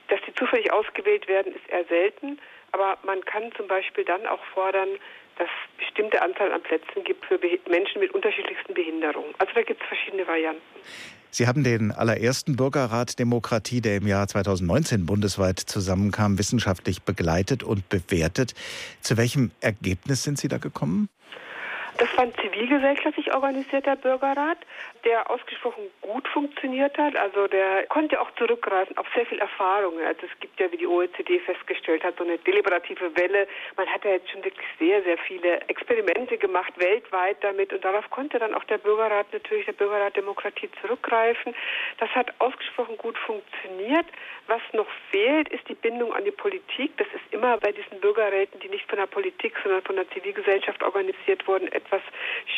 Dass 0.09 0.21
die 0.27 0.35
zufällig 0.35 0.73
ausgewählt 0.73 1.29
werden, 1.29 1.55
ist 1.55 1.69
eher 1.69 1.85
selten, 1.85 2.41
aber 2.73 2.99
man 3.05 3.25
kann 3.25 3.53
zum 3.53 3.69
Beispiel 3.69 4.05
dann 4.05 4.27
auch 4.27 4.43
fordern, 4.53 4.89
dass 5.41 5.49
es 5.49 5.87
bestimmte 5.87 6.21
Anzahl 6.21 6.53
an 6.53 6.63
Plätzen 6.63 7.03
gibt 7.05 7.25
für 7.25 7.39
Menschen 7.69 8.01
mit 8.01 8.13
unterschiedlichsten 8.15 8.75
Behinderungen. 8.75 9.35
Also 9.39 9.53
da 9.55 9.63
gibt 9.63 9.81
es 9.81 9.89
verschiedene 9.89 10.27
Varianten. 10.27 10.61
Sie 11.33 11.47
haben 11.47 11.65
den 11.65 11.93
allerersten 11.93 12.57
Bürgerrat 12.57 13.19
Demokratie, 13.19 13.81
der 13.81 13.97
im 13.97 14.07
Jahr 14.07 14.27
2019 14.27 15.07
bundesweit 15.07 15.61
zusammenkam, 15.61 16.39
wissenschaftlich 16.39 17.03
begleitet 17.03 17.63
und 17.63 17.89
bewertet. 17.89 18.55
Zu 19.01 19.17
welchem 19.17 19.53
Ergebnis 19.61 20.25
sind 20.25 20.39
Sie 20.39 20.49
da 20.49 20.59
gekommen? 20.59 21.09
Das 22.01 22.09
war 22.17 22.25
ein 22.25 22.33
zivilgesellschaftlich 22.37 23.31
organisierter 23.35 23.95
Bürgerrat, 23.95 24.57
der 25.05 25.31
ausgesprochen 25.31 25.83
gut 26.01 26.27
funktioniert 26.29 26.97
hat. 26.97 27.15
Also 27.15 27.47
der 27.47 27.85
konnte 27.89 28.19
auch 28.19 28.31
zurückgreifen 28.37 28.97
auf 28.97 29.07
sehr 29.15 29.27
viel 29.27 29.39
Erfahrungen. 29.39 30.03
Also 30.07 30.21
es 30.23 30.41
gibt 30.41 30.59
ja, 30.59 30.73
wie 30.73 30.79
die 30.79 30.87
OECD 30.87 31.41
festgestellt 31.41 32.03
hat, 32.03 32.17
so 32.17 32.25
eine 32.25 32.39
deliberative 32.39 33.15
Welle. 33.17 33.47
Man 33.77 33.87
hat 33.87 34.03
ja 34.07 34.13
jetzt 34.13 34.31
schon 34.31 34.43
wirklich 34.43 34.67
sehr, 34.79 35.03
sehr 35.03 35.19
viele 35.19 35.61
Experimente 35.69 36.39
gemacht 36.39 36.73
weltweit 36.79 37.37
damit 37.43 37.71
und 37.71 37.85
darauf 37.85 38.09
konnte 38.09 38.39
dann 38.39 38.55
auch 38.55 38.65
der 38.65 38.79
Bürgerrat 38.79 39.31
natürlich, 39.35 39.67
der 39.67 39.75
Bürgerrat 39.75 40.17
Demokratie 40.17 40.71
zurückgreifen. 40.81 41.55
Das 41.99 42.09
hat 42.15 42.33
ausgesprochen 42.39 42.97
gut 42.97 43.19
funktioniert. 43.19 44.07
Was 44.47 44.63
noch 44.73 44.89
fehlt, 45.11 45.51
ist 45.51 45.69
die 45.69 45.75
Bindung 45.75 46.15
an 46.15 46.25
die 46.25 46.31
Politik. 46.31 46.97
Das 46.97 47.09
ist 47.09 47.31
immer 47.31 47.59
bei 47.59 47.73
diesen 47.73 48.01
Bürgerräten, 48.01 48.59
die 48.61 48.69
nicht 48.69 48.89
von 48.89 48.99
der 48.99 49.07
Politik, 49.07 49.55
sondern 49.63 49.83
von 49.83 49.97
der 49.97 50.09
Zivilgesellschaft 50.09 50.83
organisiert 50.83 51.47
wurden, 51.47 51.71
etwas 51.71 51.90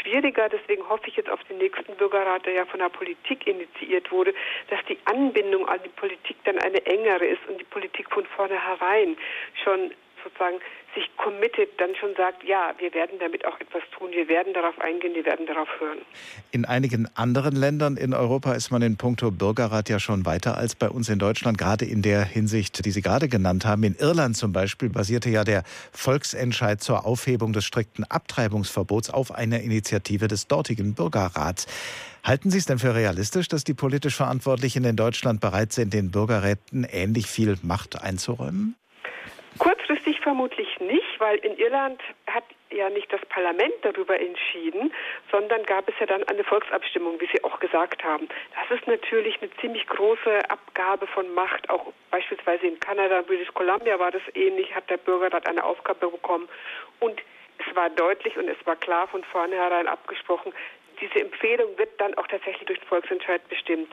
schwieriger. 0.01 0.49
Deswegen 0.49 0.89
hoffe 0.89 1.09
ich 1.09 1.17
jetzt 1.17 1.31
auf 1.31 1.43
den 1.45 1.59
nächsten 1.59 1.95
Bürgerrat, 1.97 2.47
der 2.47 2.53
ja 2.55 2.67
von 2.67 2.81
der 2.81 2.89
Politik 2.89 3.47
initiiert 3.47 4.11
wurde, 4.11 4.35
dass 4.69 4.81
die 4.89 4.99
Anbindung 5.05 5.69
an 5.69 5.81
die 5.85 5.91
Politik 5.91 6.37
dann 6.45 6.59
eine 6.59 6.85
engere 6.87 7.27
ist 7.27 7.41
und 7.49 7.59
die 7.59 7.65
Politik 7.65 8.11
von 8.11 8.27
vornherein 8.27 9.17
schon 9.65 9.93
sozusagen 10.25 10.59
sich 10.95 11.09
committet, 11.17 11.71
dann 11.79 11.95
schon 11.97 12.15
sagt, 12.17 12.45
ja, 12.45 12.75
wir 12.79 12.93
werden 12.93 13.19
damit 13.19 13.47
auch 13.47 13.59
etwas 13.61 13.83
tun, 13.97 14.11
wir 14.13 14.29
werden 14.29 14.53
darauf 14.53 14.79
eingehen, 14.81 15.15
wir 15.15 15.25
werden 15.25 15.47
darauf 15.47 15.69
hören. 15.81 15.99
In 16.51 16.65
einigen 16.65 17.09
anderen 17.15 17.57
Ländern 17.57 17.97
in 17.97 18.13
Europa 18.13 18.53
ist 18.53 18.71
man 18.71 18.83
in 18.83 18.97
puncto 18.97 19.31
Bürgerrat 19.31 19.89
ja 19.89 19.99
schon 19.99 20.27
weiter 20.27 20.57
als 20.59 20.75
bei 20.75 20.89
uns 20.89 21.09
in 21.09 21.19
Deutschland, 21.19 21.57
gerade 21.57 21.85
in 21.85 22.03
der 22.03 22.25
Hinsicht, 22.25 22.85
die 22.85 22.91
Sie 22.91 23.03
gerade 23.03 23.29
genannt 23.29 23.65
haben. 23.65 23.83
In 23.85 23.95
Irland 23.95 24.37
zum 24.37 24.53
Beispiel 24.53 24.91
basierte 24.91 25.31
ja 25.31 25.45
der 25.45 25.63
Volksentscheid 25.93 26.83
zur 26.83 27.07
Aufhebung 27.07 27.53
des 27.53 27.65
strikten 27.65 28.05
Abtreibungsverbots 28.05 29.11
auf 29.11 29.33
einer 29.33 29.61
Initiative 29.61 30.29
des 30.29 30.47
dortigen 30.47 30.95
Bürgerrats. 30.95 31.67
Halten 32.25 32.51
Sie 32.51 32.59
es 32.59 32.67
denn 32.67 32.79
für 32.79 32.95
realistisch, 32.95 33.49
dass 33.49 33.65
die 33.65 33.75
politisch 33.75 34.15
Verantwortlichen 34.15 34.85
in 34.85 34.95
Deutschland 34.95 35.41
bereit 35.41 35.73
sind, 35.73 35.93
den 35.93 36.13
Bürgerräten 36.13 36.85
ähnlich 36.85 37.27
viel 37.27 37.57
Macht 37.63 38.01
einzuräumen? 38.01 38.77
Kurzfristig 39.59 40.21
vermutlich 40.21 40.81
nicht, 40.81 41.19
weil 41.21 41.37
in 41.39 41.57
Irland 41.59 42.01
hat 42.27 42.45
ja 42.71 42.89
nicht 42.91 43.13
das 43.13 43.21
Parlament 43.27 43.75
darüber 43.83 44.19
entschieden, 44.19 44.93
sondern 45.31 45.63
gab 45.65 45.89
es 45.89 45.95
ja 46.01 46.07
dann 46.07 46.23
eine 46.25 46.43
Volksabstimmung, 46.43 47.21
wie 47.21 47.29
Sie 47.33 47.45
auch 47.45 47.61
gesagt 47.61 48.03
haben. 48.03 48.29
Das 48.55 48.79
ist 48.79 48.87
natürlich 48.87 49.41
eine 49.43 49.51
ziemlich 49.61 49.87
große 49.87 50.51
Abgabe 50.51 51.07
von 51.07 51.33
Macht. 51.35 51.69
Auch 51.69 51.93
beispielsweise 52.11 52.67
in 52.67 52.81
Kanada, 52.81 53.23
British 53.23 53.53
Columbia 53.53 53.99
war 53.99 54.11
das 54.11 54.23
ähnlich, 54.35 54.75
hat 54.75 54.89
der 54.89 54.97
Bürgerrat 54.97 55.47
eine 55.47 55.65
Aufgabe 55.65 56.09
bekommen. 56.09 56.49
Und 57.01 57.21
es 57.59 57.77
war 57.77 57.91
deutlich 57.91 58.37
und 58.37 58.49
es 58.49 58.67
war 58.67 58.77
klar 58.77 59.07
von 59.09 59.23
vornherein 59.25 59.87
abgesprochen, 59.87 60.53
diese 61.01 61.21
Empfehlung 61.21 61.77
wird 61.79 62.01
dann 62.01 62.15
auch 62.15 62.27
tatsächlich 62.29 62.65
durch 62.67 62.79
den 62.79 62.89
Volksentscheid 62.89 63.47
bestimmt. 63.49 63.93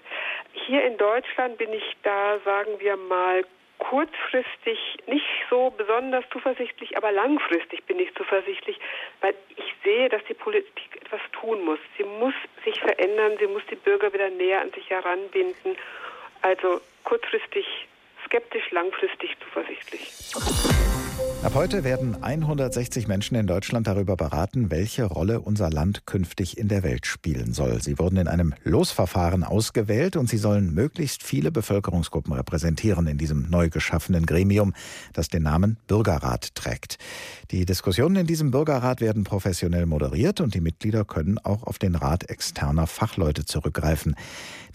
Hier 0.54 0.84
in 0.84 0.98
Deutschland 0.98 1.58
bin 1.58 1.74
ich 1.74 1.98
da, 2.04 2.40
sagen 2.46 2.80
wir 2.80 2.96
mal, 2.98 3.44
kurzfristig 3.80 4.78
nicht 5.08 5.26
so 5.50 5.72
besonders 5.72 6.24
zuversichtlich, 6.32 6.96
aber 6.96 7.12
langfristig 7.12 7.84
bin 7.86 8.00
ich 8.00 8.14
zuversichtlich, 8.16 8.80
weil 9.22 9.34
ich 9.56 9.74
sehe, 9.84 10.10
dass 10.10 10.24
die 10.26 10.34
Politik 10.34 11.02
etwas 11.02 11.22
tun 11.32 11.66
muss. 11.66 11.80
Sie 11.98 12.04
muss 12.04 12.36
sich 12.64 12.80
verändern, 12.80 13.38
sie 13.40 13.48
muss 13.48 13.64
die 13.72 13.76
Bürger 13.76 14.14
wieder 14.14 14.30
näher 14.30 14.62
an 14.62 14.72
sich 14.72 14.90
heranbinden. 14.90 15.78
Also 16.42 16.82
kurzfristig 17.04 17.66
skeptisch, 18.26 18.70
langfristig 18.72 19.36
zuversichtlich. 19.40 20.79
Ab 21.42 21.56
heute 21.56 21.86
werden 21.86 22.22
160 22.22 23.08
Menschen 23.08 23.36
in 23.36 23.48
Deutschland 23.48 23.88
darüber 23.88 24.18
beraten, 24.18 24.72
welche 24.72 25.06
Rolle 25.06 25.40
unser 25.40 25.70
Land 25.70 26.06
künftig 26.06 26.58
in 26.58 26.68
der 26.68 26.84
Welt 26.84 27.06
spielen 27.06 27.54
soll. 27.54 27.82
Sie 27.82 27.98
wurden 27.98 28.18
in 28.18 28.28
einem 28.28 28.54
Losverfahren 28.66 29.46
ausgewählt 29.46 30.18
und 30.18 30.30
sie 30.30 30.38
sollen 30.38 30.74
möglichst 30.74 31.24
viele 31.24 31.50
Bevölkerungsgruppen 31.50 32.34
repräsentieren 32.34 33.08
in 33.08 33.18
diesem 33.18 33.50
neu 33.50 33.70
geschaffenen 33.70 34.26
Gremium, 34.26 34.74
das 35.14 35.30
den 35.30 35.44
Namen 35.44 35.78
Bürgerrat 35.88 36.56
trägt. 36.56 36.98
Die 37.52 37.66
Diskussionen 37.66 38.18
in 38.18 38.28
diesem 38.28 38.52
Bürgerrat 38.52 39.00
werden 39.00 39.24
professionell 39.24 39.86
moderiert 39.86 40.42
und 40.42 40.54
die 40.54 40.62
Mitglieder 40.62 41.06
können 41.06 41.38
auch 41.38 41.64
auf 41.64 41.80
den 41.80 41.96
Rat 41.96 42.30
externer 42.30 42.86
Fachleute 42.86 43.46
zurückgreifen. 43.46 44.16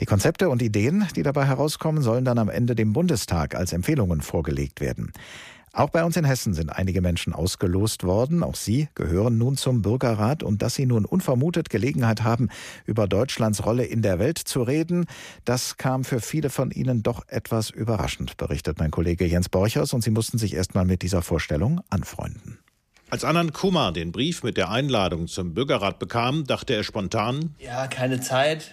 Die 0.00 0.06
Konzepte 0.06 0.48
und 0.48 0.62
Ideen, 0.62 1.06
die 1.14 1.22
dabei 1.22 1.44
herauskommen, 1.44 2.02
sollen 2.02 2.24
dann 2.24 2.38
am 2.38 2.48
Ende 2.48 2.74
dem 2.74 2.94
Bundestag 2.94 3.54
als 3.54 3.74
Empfehlungen 3.74 4.22
vorgelegt 4.22 4.80
werden. 4.80 5.12
Auch 5.75 5.90
bei 5.90 6.04
uns 6.04 6.16
in 6.16 6.25
Hessen 6.25 6.54
sind 6.54 6.71
einige 6.71 7.00
Menschen 7.00 7.33
ausgelost 7.33 8.04
worden. 8.04 8.45
Auch 8.45 8.54
sie 8.54 8.88
gehören 8.95 9.38
nun 9.38 9.57
zum 9.57 9.83
Bürgerrat. 9.83 10.45
Und 10.45 10.62
dass 10.62 10.76
sie 10.76 10.87
nun 10.87 11.04
unvermutet 11.04 11.69
Gelegenheit 11.69 12.23
haben, 12.23 12.49
über 12.87 13.09
Deutschlands 13.09 13.66
Rolle 13.66 13.85
in 13.85 14.00
der 14.00 14.21
Welt 14.21 14.38
zu 14.38 14.62
reden, 14.62 15.07
das 15.45 15.76
kam 15.76 16.04
für 16.04 16.21
viele 16.21 16.49
von 16.49 16.71
ihnen 16.71 17.02
doch 17.02 17.26
etwas 17.26 17.71
überraschend, 17.71 18.37
berichtet 18.37 18.78
mein 18.78 18.93
Kollege 18.93 19.26
Jens 19.26 19.49
Borchers. 19.49 19.93
Und 19.93 20.04
sie 20.04 20.12
mussten 20.12 20.38
sich 20.38 20.54
erst 20.54 20.76
mal 20.76 20.85
mit 20.85 21.02
dieser 21.02 21.23
Vorstellung 21.23 21.81
anfreunden. 21.90 22.59
Als 23.11 23.25
Anand 23.25 23.52
Kummer 23.52 23.90
den 23.90 24.12
Brief 24.12 24.45
mit 24.45 24.57
der 24.57 24.71
Einladung 24.71 25.26
zum 25.26 25.54
Bürgerrat 25.54 25.99
bekam, 25.99 26.45
dachte 26.45 26.75
er 26.75 26.85
spontan: 26.85 27.57
Ja, 27.59 27.88
keine 27.88 28.21
Zeit. 28.21 28.71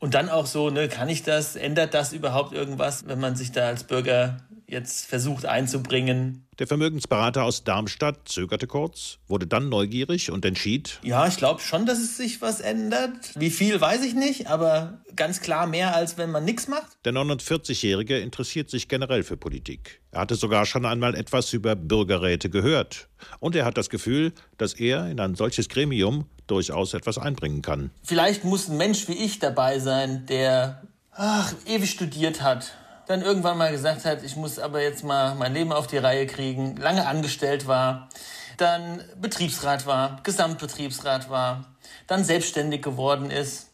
Und 0.00 0.14
dann 0.14 0.28
auch 0.28 0.46
so, 0.46 0.70
ne, 0.70 0.88
kann 0.88 1.08
ich 1.08 1.22
das? 1.22 1.54
Ändert 1.54 1.94
das 1.94 2.12
überhaupt 2.12 2.52
irgendwas, 2.52 3.06
wenn 3.06 3.20
man 3.20 3.36
sich 3.36 3.52
da 3.52 3.68
als 3.68 3.84
Bürger 3.84 4.38
jetzt 4.72 5.06
versucht 5.06 5.46
einzubringen. 5.46 6.46
Der 6.58 6.66
Vermögensberater 6.66 7.44
aus 7.44 7.64
Darmstadt 7.64 8.28
zögerte 8.28 8.66
kurz, 8.66 9.18
wurde 9.28 9.46
dann 9.46 9.68
neugierig 9.68 10.30
und 10.30 10.44
entschied. 10.44 10.98
Ja, 11.02 11.26
ich 11.26 11.36
glaube 11.36 11.60
schon, 11.60 11.86
dass 11.86 11.98
es 11.98 12.16
sich 12.16 12.42
was 12.42 12.60
ändert. 12.60 13.32
Wie 13.36 13.50
viel 13.50 13.80
weiß 13.80 14.04
ich 14.04 14.14
nicht, 14.14 14.48
aber 14.48 15.02
ganz 15.14 15.40
klar 15.40 15.66
mehr, 15.66 15.94
als 15.94 16.18
wenn 16.18 16.30
man 16.30 16.44
nichts 16.44 16.68
macht. 16.68 16.88
Der 17.04 17.12
49-Jährige 17.12 18.18
interessiert 18.18 18.70
sich 18.70 18.88
generell 18.88 19.22
für 19.22 19.36
Politik. 19.36 20.00
Er 20.10 20.22
hatte 20.22 20.34
sogar 20.34 20.66
schon 20.66 20.84
einmal 20.84 21.14
etwas 21.14 21.52
über 21.52 21.76
Bürgerräte 21.76 22.50
gehört. 22.50 23.08
Und 23.40 23.54
er 23.54 23.64
hat 23.64 23.78
das 23.78 23.90
Gefühl, 23.90 24.32
dass 24.58 24.74
er 24.74 25.08
in 25.10 25.20
ein 25.20 25.34
solches 25.34 25.68
Gremium 25.68 26.26
durchaus 26.46 26.94
etwas 26.94 27.18
einbringen 27.18 27.62
kann. 27.62 27.90
Vielleicht 28.02 28.44
muss 28.44 28.68
ein 28.68 28.76
Mensch 28.76 29.08
wie 29.08 29.12
ich 29.12 29.38
dabei 29.38 29.78
sein, 29.78 30.26
der 30.26 30.82
ach, 31.12 31.54
ewig 31.66 31.90
studiert 31.90 32.42
hat, 32.42 32.74
dann 33.12 33.22
irgendwann 33.22 33.58
mal 33.58 33.70
gesagt 33.70 34.06
hat, 34.06 34.24
ich 34.24 34.36
muss 34.36 34.58
aber 34.58 34.82
jetzt 34.82 35.04
mal 35.04 35.34
mein 35.34 35.52
Leben 35.52 35.70
auf 35.72 35.86
die 35.86 35.98
Reihe 35.98 36.26
kriegen, 36.26 36.76
lange 36.76 37.06
angestellt 37.06 37.66
war, 37.66 38.08
dann 38.56 39.02
Betriebsrat 39.20 39.86
war, 39.86 40.20
Gesamtbetriebsrat 40.22 41.28
war, 41.28 41.66
dann 42.06 42.24
selbstständig 42.24 42.80
geworden 42.80 43.30
ist, 43.30 43.70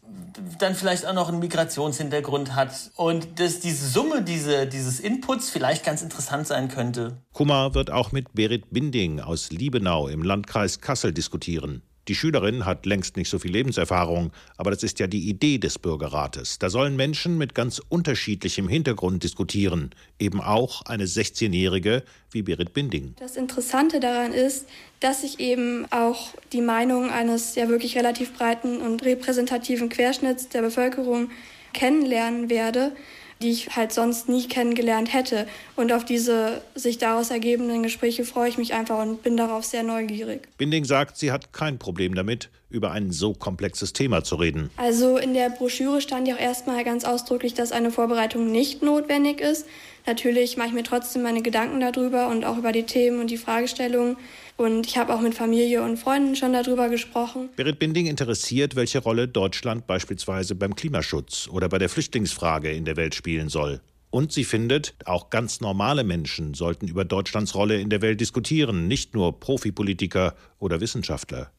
dann 0.59 0.75
vielleicht 0.75 1.07
auch 1.07 1.13
noch 1.13 1.29
einen 1.29 1.39
Migrationshintergrund 1.39 2.57
hat 2.57 2.91
und 2.97 3.39
dass 3.39 3.61
diese 3.61 3.87
Summe 3.89 4.23
diese, 4.23 4.67
dieses 4.67 4.99
Inputs 4.99 5.51
vielleicht 5.51 5.85
ganz 5.85 6.03
interessant 6.03 6.49
sein 6.49 6.69
könnte. 6.69 7.19
Kummer 7.33 7.75
wird 7.75 7.91
auch 7.93 8.11
mit 8.11 8.33
Berit 8.33 8.71
Binding 8.71 9.21
aus 9.21 9.51
Liebenau 9.51 10.09
im 10.09 10.23
Landkreis 10.23 10.81
Kassel 10.81 11.13
diskutieren. 11.13 11.83
Die 12.09 12.15
Schülerin 12.15 12.65
hat 12.65 12.87
längst 12.87 13.19
nicht 13.19 13.29
so 13.29 13.39
viel 13.39 13.53
Lebenserfahrung, 13.53 14.33
aber 14.57 14.71
das 14.71 14.83
ist 14.83 14.99
ja 14.99 15.07
die 15.07 15.29
Idee 15.29 15.59
des 15.59 15.79
Bürgerrates. 15.79 16.59
Da 16.59 16.71
sollen 16.71 16.97
Menschen 16.97 17.37
mit 17.37 17.55
ganz 17.55 17.83
unterschiedlichem 17.91 18.67
Hintergrund 18.67 19.23
diskutieren, 19.23 19.91
eben 20.19 20.41
auch 20.41 20.83
eine 20.87 21.05
16-Jährige 21.05 22.03
wie 22.31 22.41
Berit 22.41 22.73
Binding. 22.73 23.15
Das 23.19 23.37
Interessante 23.37 24.01
daran 24.01 24.33
ist, 24.33 24.67
dass 25.01 25.21
sich 25.21 25.39
eben 25.39 25.85
auch 25.93 26.31
die 26.53 26.63
Meinung 26.63 27.11
eines 27.11 27.55
ja 27.57 27.69
wirklich 27.69 27.97
relativ 27.97 28.33
breiten 28.33 28.81
und 28.81 29.05
repräsentativen 29.05 29.91
Querschnitts 29.91 30.49
der 30.49 30.63
Bevölkerung 30.63 31.31
kennenlernen 31.75 32.49
werde, 32.49 32.93
die 33.41 33.51
ich 33.51 33.77
halt 33.77 33.93
sonst 33.93 34.29
nie 34.29 34.47
kennengelernt 34.47 35.13
hätte. 35.13 35.47
Und 35.77 35.93
auf 35.93 36.05
diese 36.05 36.63
sich 36.75 36.99
daraus 36.99 37.31
ergebenden 37.31 37.83
Gespräche 37.83 38.25
freue 38.25 38.49
ich 38.49 38.59
mich 38.59 38.75
einfach 38.75 39.01
und 39.01 39.23
bin 39.23 39.37
darauf 39.37 39.65
sehr 39.65 39.83
neugierig. 39.83 40.49
Binding 40.59 40.85
sagt, 40.85 41.17
sie 41.17 41.31
hat 41.31 41.53
kein 41.53 41.79
Problem 41.79 42.15
damit, 42.15 42.51
über 42.71 42.91
ein 42.91 43.13
so 43.13 43.33
komplexes 43.33 43.93
Thema 43.93 44.23
zu 44.25 44.37
reden. 44.37 44.71
Also 44.77 45.17
in 45.17 45.35
der 45.35 45.51
Broschüre 45.51 46.01
stand 46.01 46.29
ja 46.29 46.35
auch 46.35 46.41
erstmal 46.41 46.85
ganz 46.85 47.05
ausdrücklich, 47.05 47.55
dass 47.55 47.73
eine 47.73 47.91
Vorbereitung 47.91 48.51
nicht 48.51 48.83
notwendig 48.83 49.41
ist. 49.41 49.67
Natürlich 50.09 50.57
mache 50.57 50.69
ich 50.69 50.75
mir 50.75 50.85
trotzdem 50.85 51.21
meine 51.21 51.43
Gedanken 51.43 51.81
darüber 51.81 52.29
und 52.29 52.43
auch 52.47 52.57
über 52.57 52.73
die 52.73 52.85
Themen 52.85 53.21
und 53.21 53.31
die 53.31 53.37
Fragestellungen. 53.37 54.17
Und 54.57 54.87
ich 54.87 54.97
habe 54.97 55.15
auch 55.15 55.21
mit 55.21 55.35
Familie 55.35 55.83
und 55.83 55.99
Freunden 55.99 56.35
schon 56.35 56.55
darüber 56.55 56.89
gesprochen. 56.89 57.51
Berit 57.57 57.79
Binding 57.79 58.07
interessiert, 58.07 58.75
welche 58.75 59.01
Rolle 59.01 59.29
Deutschland 59.29 59.87
beispielsweise 59.87 60.55
beim 60.55 60.75
Klimaschutz 60.75 61.47
oder 61.53 61.69
bei 61.69 61.77
der 61.77 61.91
Flüchtlingsfrage 61.91 62.73
in 62.73 62.87
der 62.87 62.97
Welt 62.97 63.15
spielen 63.15 63.51
soll. 63.51 63.83
Und 64.09 64.33
sie 64.33 64.45
findet, 64.45 64.95
auch 65.05 65.29
ganz 65.29 65.61
normale 65.61 66.05
Menschen 66.05 66.55
sollten 66.55 66.89
über 66.89 67.05
Deutschlands 67.05 67.55
Rolle 67.55 67.79
in 67.79 67.91
der 67.91 68.01
Welt 68.01 68.19
diskutieren, 68.19 68.89
nicht 68.89 69.13
nur 69.13 69.39
Profipolitiker 69.39 70.35
oder 70.59 70.81
Wissenschaftler. 70.81 71.53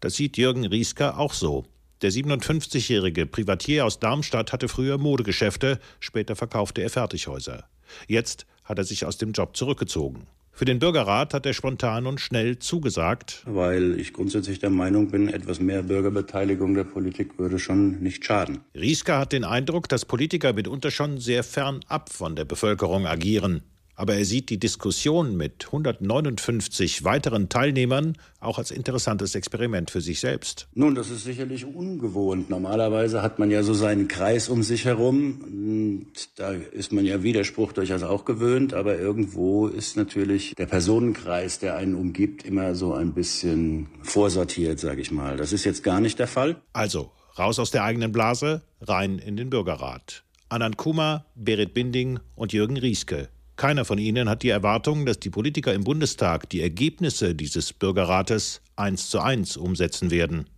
Das 0.00 0.16
sieht 0.16 0.36
Jürgen 0.36 0.66
Riesker 0.66 1.16
auch 1.16 1.32
so. 1.32 1.64
Der 2.02 2.10
57-jährige 2.10 3.26
Privatier 3.26 3.86
aus 3.86 4.00
Darmstadt 4.00 4.52
hatte 4.52 4.66
früher 4.66 4.98
Modegeschäfte, 4.98 5.78
später 6.00 6.34
verkaufte 6.34 6.82
er 6.82 6.90
Fertighäuser. 6.90 7.64
Jetzt 8.08 8.44
hat 8.64 8.78
er 8.78 8.84
sich 8.84 9.06
aus 9.06 9.18
dem 9.18 9.30
Job 9.30 9.56
zurückgezogen. 9.56 10.26
Für 10.50 10.64
den 10.64 10.80
Bürgerrat 10.80 11.32
hat 11.32 11.46
er 11.46 11.54
spontan 11.54 12.06
und 12.06 12.20
schnell 12.20 12.58
zugesagt. 12.58 13.42
Weil 13.46 13.98
ich 13.98 14.12
grundsätzlich 14.12 14.58
der 14.58 14.70
Meinung 14.70 15.12
bin, 15.12 15.28
etwas 15.28 15.60
mehr 15.60 15.84
Bürgerbeteiligung 15.84 16.74
der 16.74 16.84
Politik 16.84 17.38
würde 17.38 17.60
schon 17.60 18.00
nicht 18.00 18.24
schaden. 18.24 18.60
Rieska 18.74 19.20
hat 19.20 19.32
den 19.32 19.44
Eindruck, 19.44 19.88
dass 19.88 20.04
Politiker 20.04 20.52
mitunter 20.52 20.90
schon 20.90 21.18
sehr 21.18 21.44
fernab 21.44 22.12
von 22.12 22.36
der 22.36 22.44
Bevölkerung 22.44 23.06
agieren. 23.06 23.62
Aber 24.02 24.16
er 24.16 24.24
sieht 24.24 24.50
die 24.50 24.58
Diskussion 24.58 25.36
mit 25.36 25.66
159 25.66 27.04
weiteren 27.04 27.48
Teilnehmern 27.48 28.16
auch 28.40 28.58
als 28.58 28.72
interessantes 28.72 29.36
Experiment 29.36 29.92
für 29.92 30.00
sich 30.00 30.18
selbst. 30.18 30.66
Nun, 30.74 30.96
das 30.96 31.08
ist 31.08 31.22
sicherlich 31.22 31.66
ungewohnt. 31.66 32.50
Normalerweise 32.50 33.22
hat 33.22 33.38
man 33.38 33.52
ja 33.52 33.62
so 33.62 33.74
seinen 33.74 34.08
Kreis 34.08 34.48
um 34.48 34.64
sich 34.64 34.86
herum. 34.86 36.08
Da 36.34 36.50
ist 36.50 36.92
man 36.92 37.04
ja 37.04 37.22
Widerspruch 37.22 37.70
durchaus 37.70 38.02
auch 38.02 38.24
gewöhnt. 38.24 38.74
Aber 38.74 38.98
irgendwo 38.98 39.68
ist 39.68 39.96
natürlich 39.96 40.56
der 40.56 40.66
Personenkreis, 40.66 41.60
der 41.60 41.76
einen 41.76 41.94
umgibt, 41.94 42.44
immer 42.44 42.74
so 42.74 42.94
ein 42.94 43.14
bisschen 43.14 43.86
vorsortiert, 44.02 44.80
sage 44.80 45.00
ich 45.00 45.12
mal. 45.12 45.36
Das 45.36 45.52
ist 45.52 45.62
jetzt 45.62 45.84
gar 45.84 46.00
nicht 46.00 46.18
der 46.18 46.26
Fall. 46.26 46.60
Also, 46.72 47.12
raus 47.38 47.60
aus 47.60 47.70
der 47.70 47.84
eigenen 47.84 48.10
Blase, 48.10 48.62
rein 48.80 49.20
in 49.20 49.36
den 49.36 49.48
Bürgerrat. 49.48 50.24
Anand 50.48 50.76
Kuma, 50.76 51.24
Berit 51.36 51.72
Binding 51.72 52.18
und 52.34 52.52
Jürgen 52.52 52.78
Rieske. 52.78 53.28
Keiner 53.62 53.84
von 53.84 53.98
ihnen 53.98 54.28
hat 54.28 54.42
die 54.42 54.48
Erwartung, 54.48 55.06
dass 55.06 55.20
die 55.20 55.30
Politiker 55.30 55.72
im 55.72 55.84
Bundestag 55.84 56.48
die 56.48 56.60
Ergebnisse 56.60 57.36
dieses 57.36 57.72
Bürgerrates 57.72 58.60
eins 58.74 59.08
zu 59.08 59.20
eins 59.20 59.56
umsetzen 59.56 60.10
werden. 60.10 60.50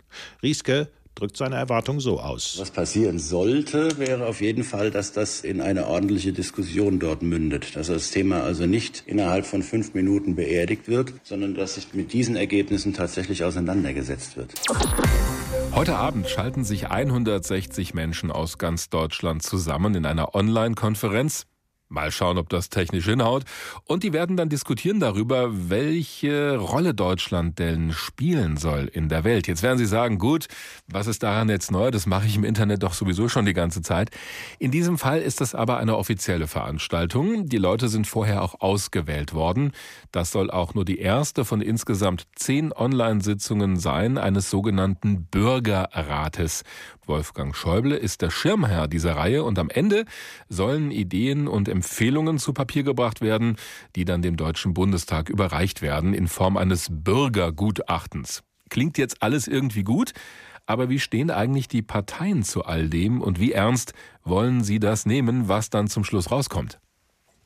Rieske 0.43 0.89
drückt 1.15 1.37
seine 1.37 1.57
Erwartung 1.57 2.01
so 2.01 2.19
aus. 2.19 2.57
Was 2.59 2.71
passieren 2.71 3.19
sollte, 3.19 3.99
wäre 3.99 4.27
auf 4.27 4.41
jeden 4.41 4.65
Fall, 4.65 4.91
dass 4.91 5.13
das 5.13 5.43
in 5.43 5.61
eine 5.61 5.87
ordentliche 5.87 6.33
Diskussion 6.33 6.99
dort 6.99 7.21
mündet. 7.21 7.77
Dass 7.77 7.89
das 7.89 8.11
Thema 8.11 8.43
also 8.43 8.65
nicht 8.65 9.03
innerhalb 9.05 9.45
von 9.45 9.63
fünf 9.63 9.93
Minuten 9.93 10.35
beerdigt 10.35 10.89
wird, 10.89 11.13
sondern 11.25 11.55
dass 11.55 11.75
sich 11.75 11.93
mit 11.93 12.15
diesen 12.15 12.37
Ergebnissen 12.37 12.95
tatsächlich 12.95 13.45
auseinandergesetzt 13.45 14.39
wird. 14.39 14.55
Heute 15.75 15.97
Abend 15.97 16.27
schalten 16.31 16.65
sich 16.65 16.89
160 16.89 17.93
Menschen 17.93 18.33
aus 18.33 18.57
ganz 18.57 18.89
Deutschland 18.89 19.43
zusammen 19.43 19.95
in 19.95 20.07
einer 20.07 20.35
Online-Konferenz. 20.35 21.45
Mal 21.95 22.11
schauen, 22.11 22.37
ob 22.37 22.49
das 22.51 22.69
technisch 22.69 23.07
hinhaut. 23.07 23.45
Und 23.85 24.03
die 24.03 24.13
werden 24.13 24.37
dann 24.37 24.49
diskutieren 24.49 25.01
darüber, 25.01 25.71
welche 25.71 26.59
Rolle 26.59 26.93
Deutschland 26.93 27.59
denn 27.59 27.93
spielen 27.93 28.57
soll 28.57 28.91
in 28.93 29.09
der 29.09 29.25
Welt. 29.25 29.47
Jetzt 29.47 29.63
werden 29.63 29.79
Sie 29.79 29.87
sagen, 29.87 30.19
gut, 30.19 30.49
was 30.87 31.07
ist 31.07 31.23
daran 31.23 31.49
jetzt 31.49 31.71
neu? 31.71 31.91
Das 31.91 32.07
mache 32.07 32.27
ich 32.27 32.37
im 32.37 32.45
Internet 32.45 32.83
doch 32.83 32.93
sowieso 32.93 33.29
schon 33.29 33.47
die 33.47 33.55
ganze 33.55 33.81
Zeit. 33.81 34.11
In 34.59 34.71
diesem 34.71 34.99
Fall 34.99 35.23
ist 35.23 35.41
das 35.41 35.55
aber 35.55 35.79
eine 35.79 35.97
offizielle 35.97 36.49
Veranstaltung. 36.49 37.49
Die 37.49 37.59
Leute 37.59 37.89
sind 37.89 38.07
vorher 38.07 38.43
auch 38.43 38.61
ausgewählt 38.61 39.33
worden. 39.33 39.73
Das 40.13 40.33
soll 40.33 40.51
auch 40.51 40.75
nur 40.75 40.85
die 40.85 40.99
erste 40.99 41.45
von 41.45 41.61
insgesamt 41.61 42.27
zehn 42.35 42.73
Online-Sitzungen 42.73 43.77
sein, 43.77 44.19
eines 44.19 44.51
sogenannten 44.51 45.25
Bürgerrates. 45.27 46.65
Wolfgang 47.07 47.55
Schäuble 47.55 47.97
ist 47.97 48.23
der 48.23 48.31
Schirmherr 48.31 48.89
dieser 48.89 49.17
Reihe 49.17 49.45
und 49.45 49.59
am 49.59 49.71
Ende 49.71 50.05
sollen 50.49 50.91
Ideen 50.91 51.47
und 51.47 51.69
Empfehlungen 51.69 51.84
zu 51.85 52.53
Papier 52.53 52.83
gebracht 52.83 53.21
werden, 53.21 53.57
die 53.97 54.05
dann 54.05 54.23
dem 54.23 54.37
Deutschen 54.37 54.75
Bundestag 54.75 55.29
überreicht 55.29 55.83
werden 55.83 56.15
in 56.15 56.29
Form 56.29 56.57
eines 56.57 56.89
Bürgergutachtens. 56.91 58.43
Klingt 58.71 58.99
jetzt 58.99 59.23
alles 59.23 59.47
irgendwie 59.47 59.85
gut, 59.85 60.13
aber 60.67 60.89
wie 60.89 60.99
stehen 60.99 61.31
eigentlich 61.31 61.69
die 61.69 61.83
Parteien 61.83 62.43
zu 62.43 62.65
all 62.65 62.89
dem 62.89 63.21
und 63.21 63.39
wie 63.39 63.53
ernst 63.53 63.93
wollen 64.25 64.65
sie 64.65 64.81
das 64.81 65.07
nehmen, 65.07 65.49
was 65.49 65.71
dann 65.71 65.89
zum 65.89 66.05
Schluss 66.05 66.31
rauskommt? 66.31 66.81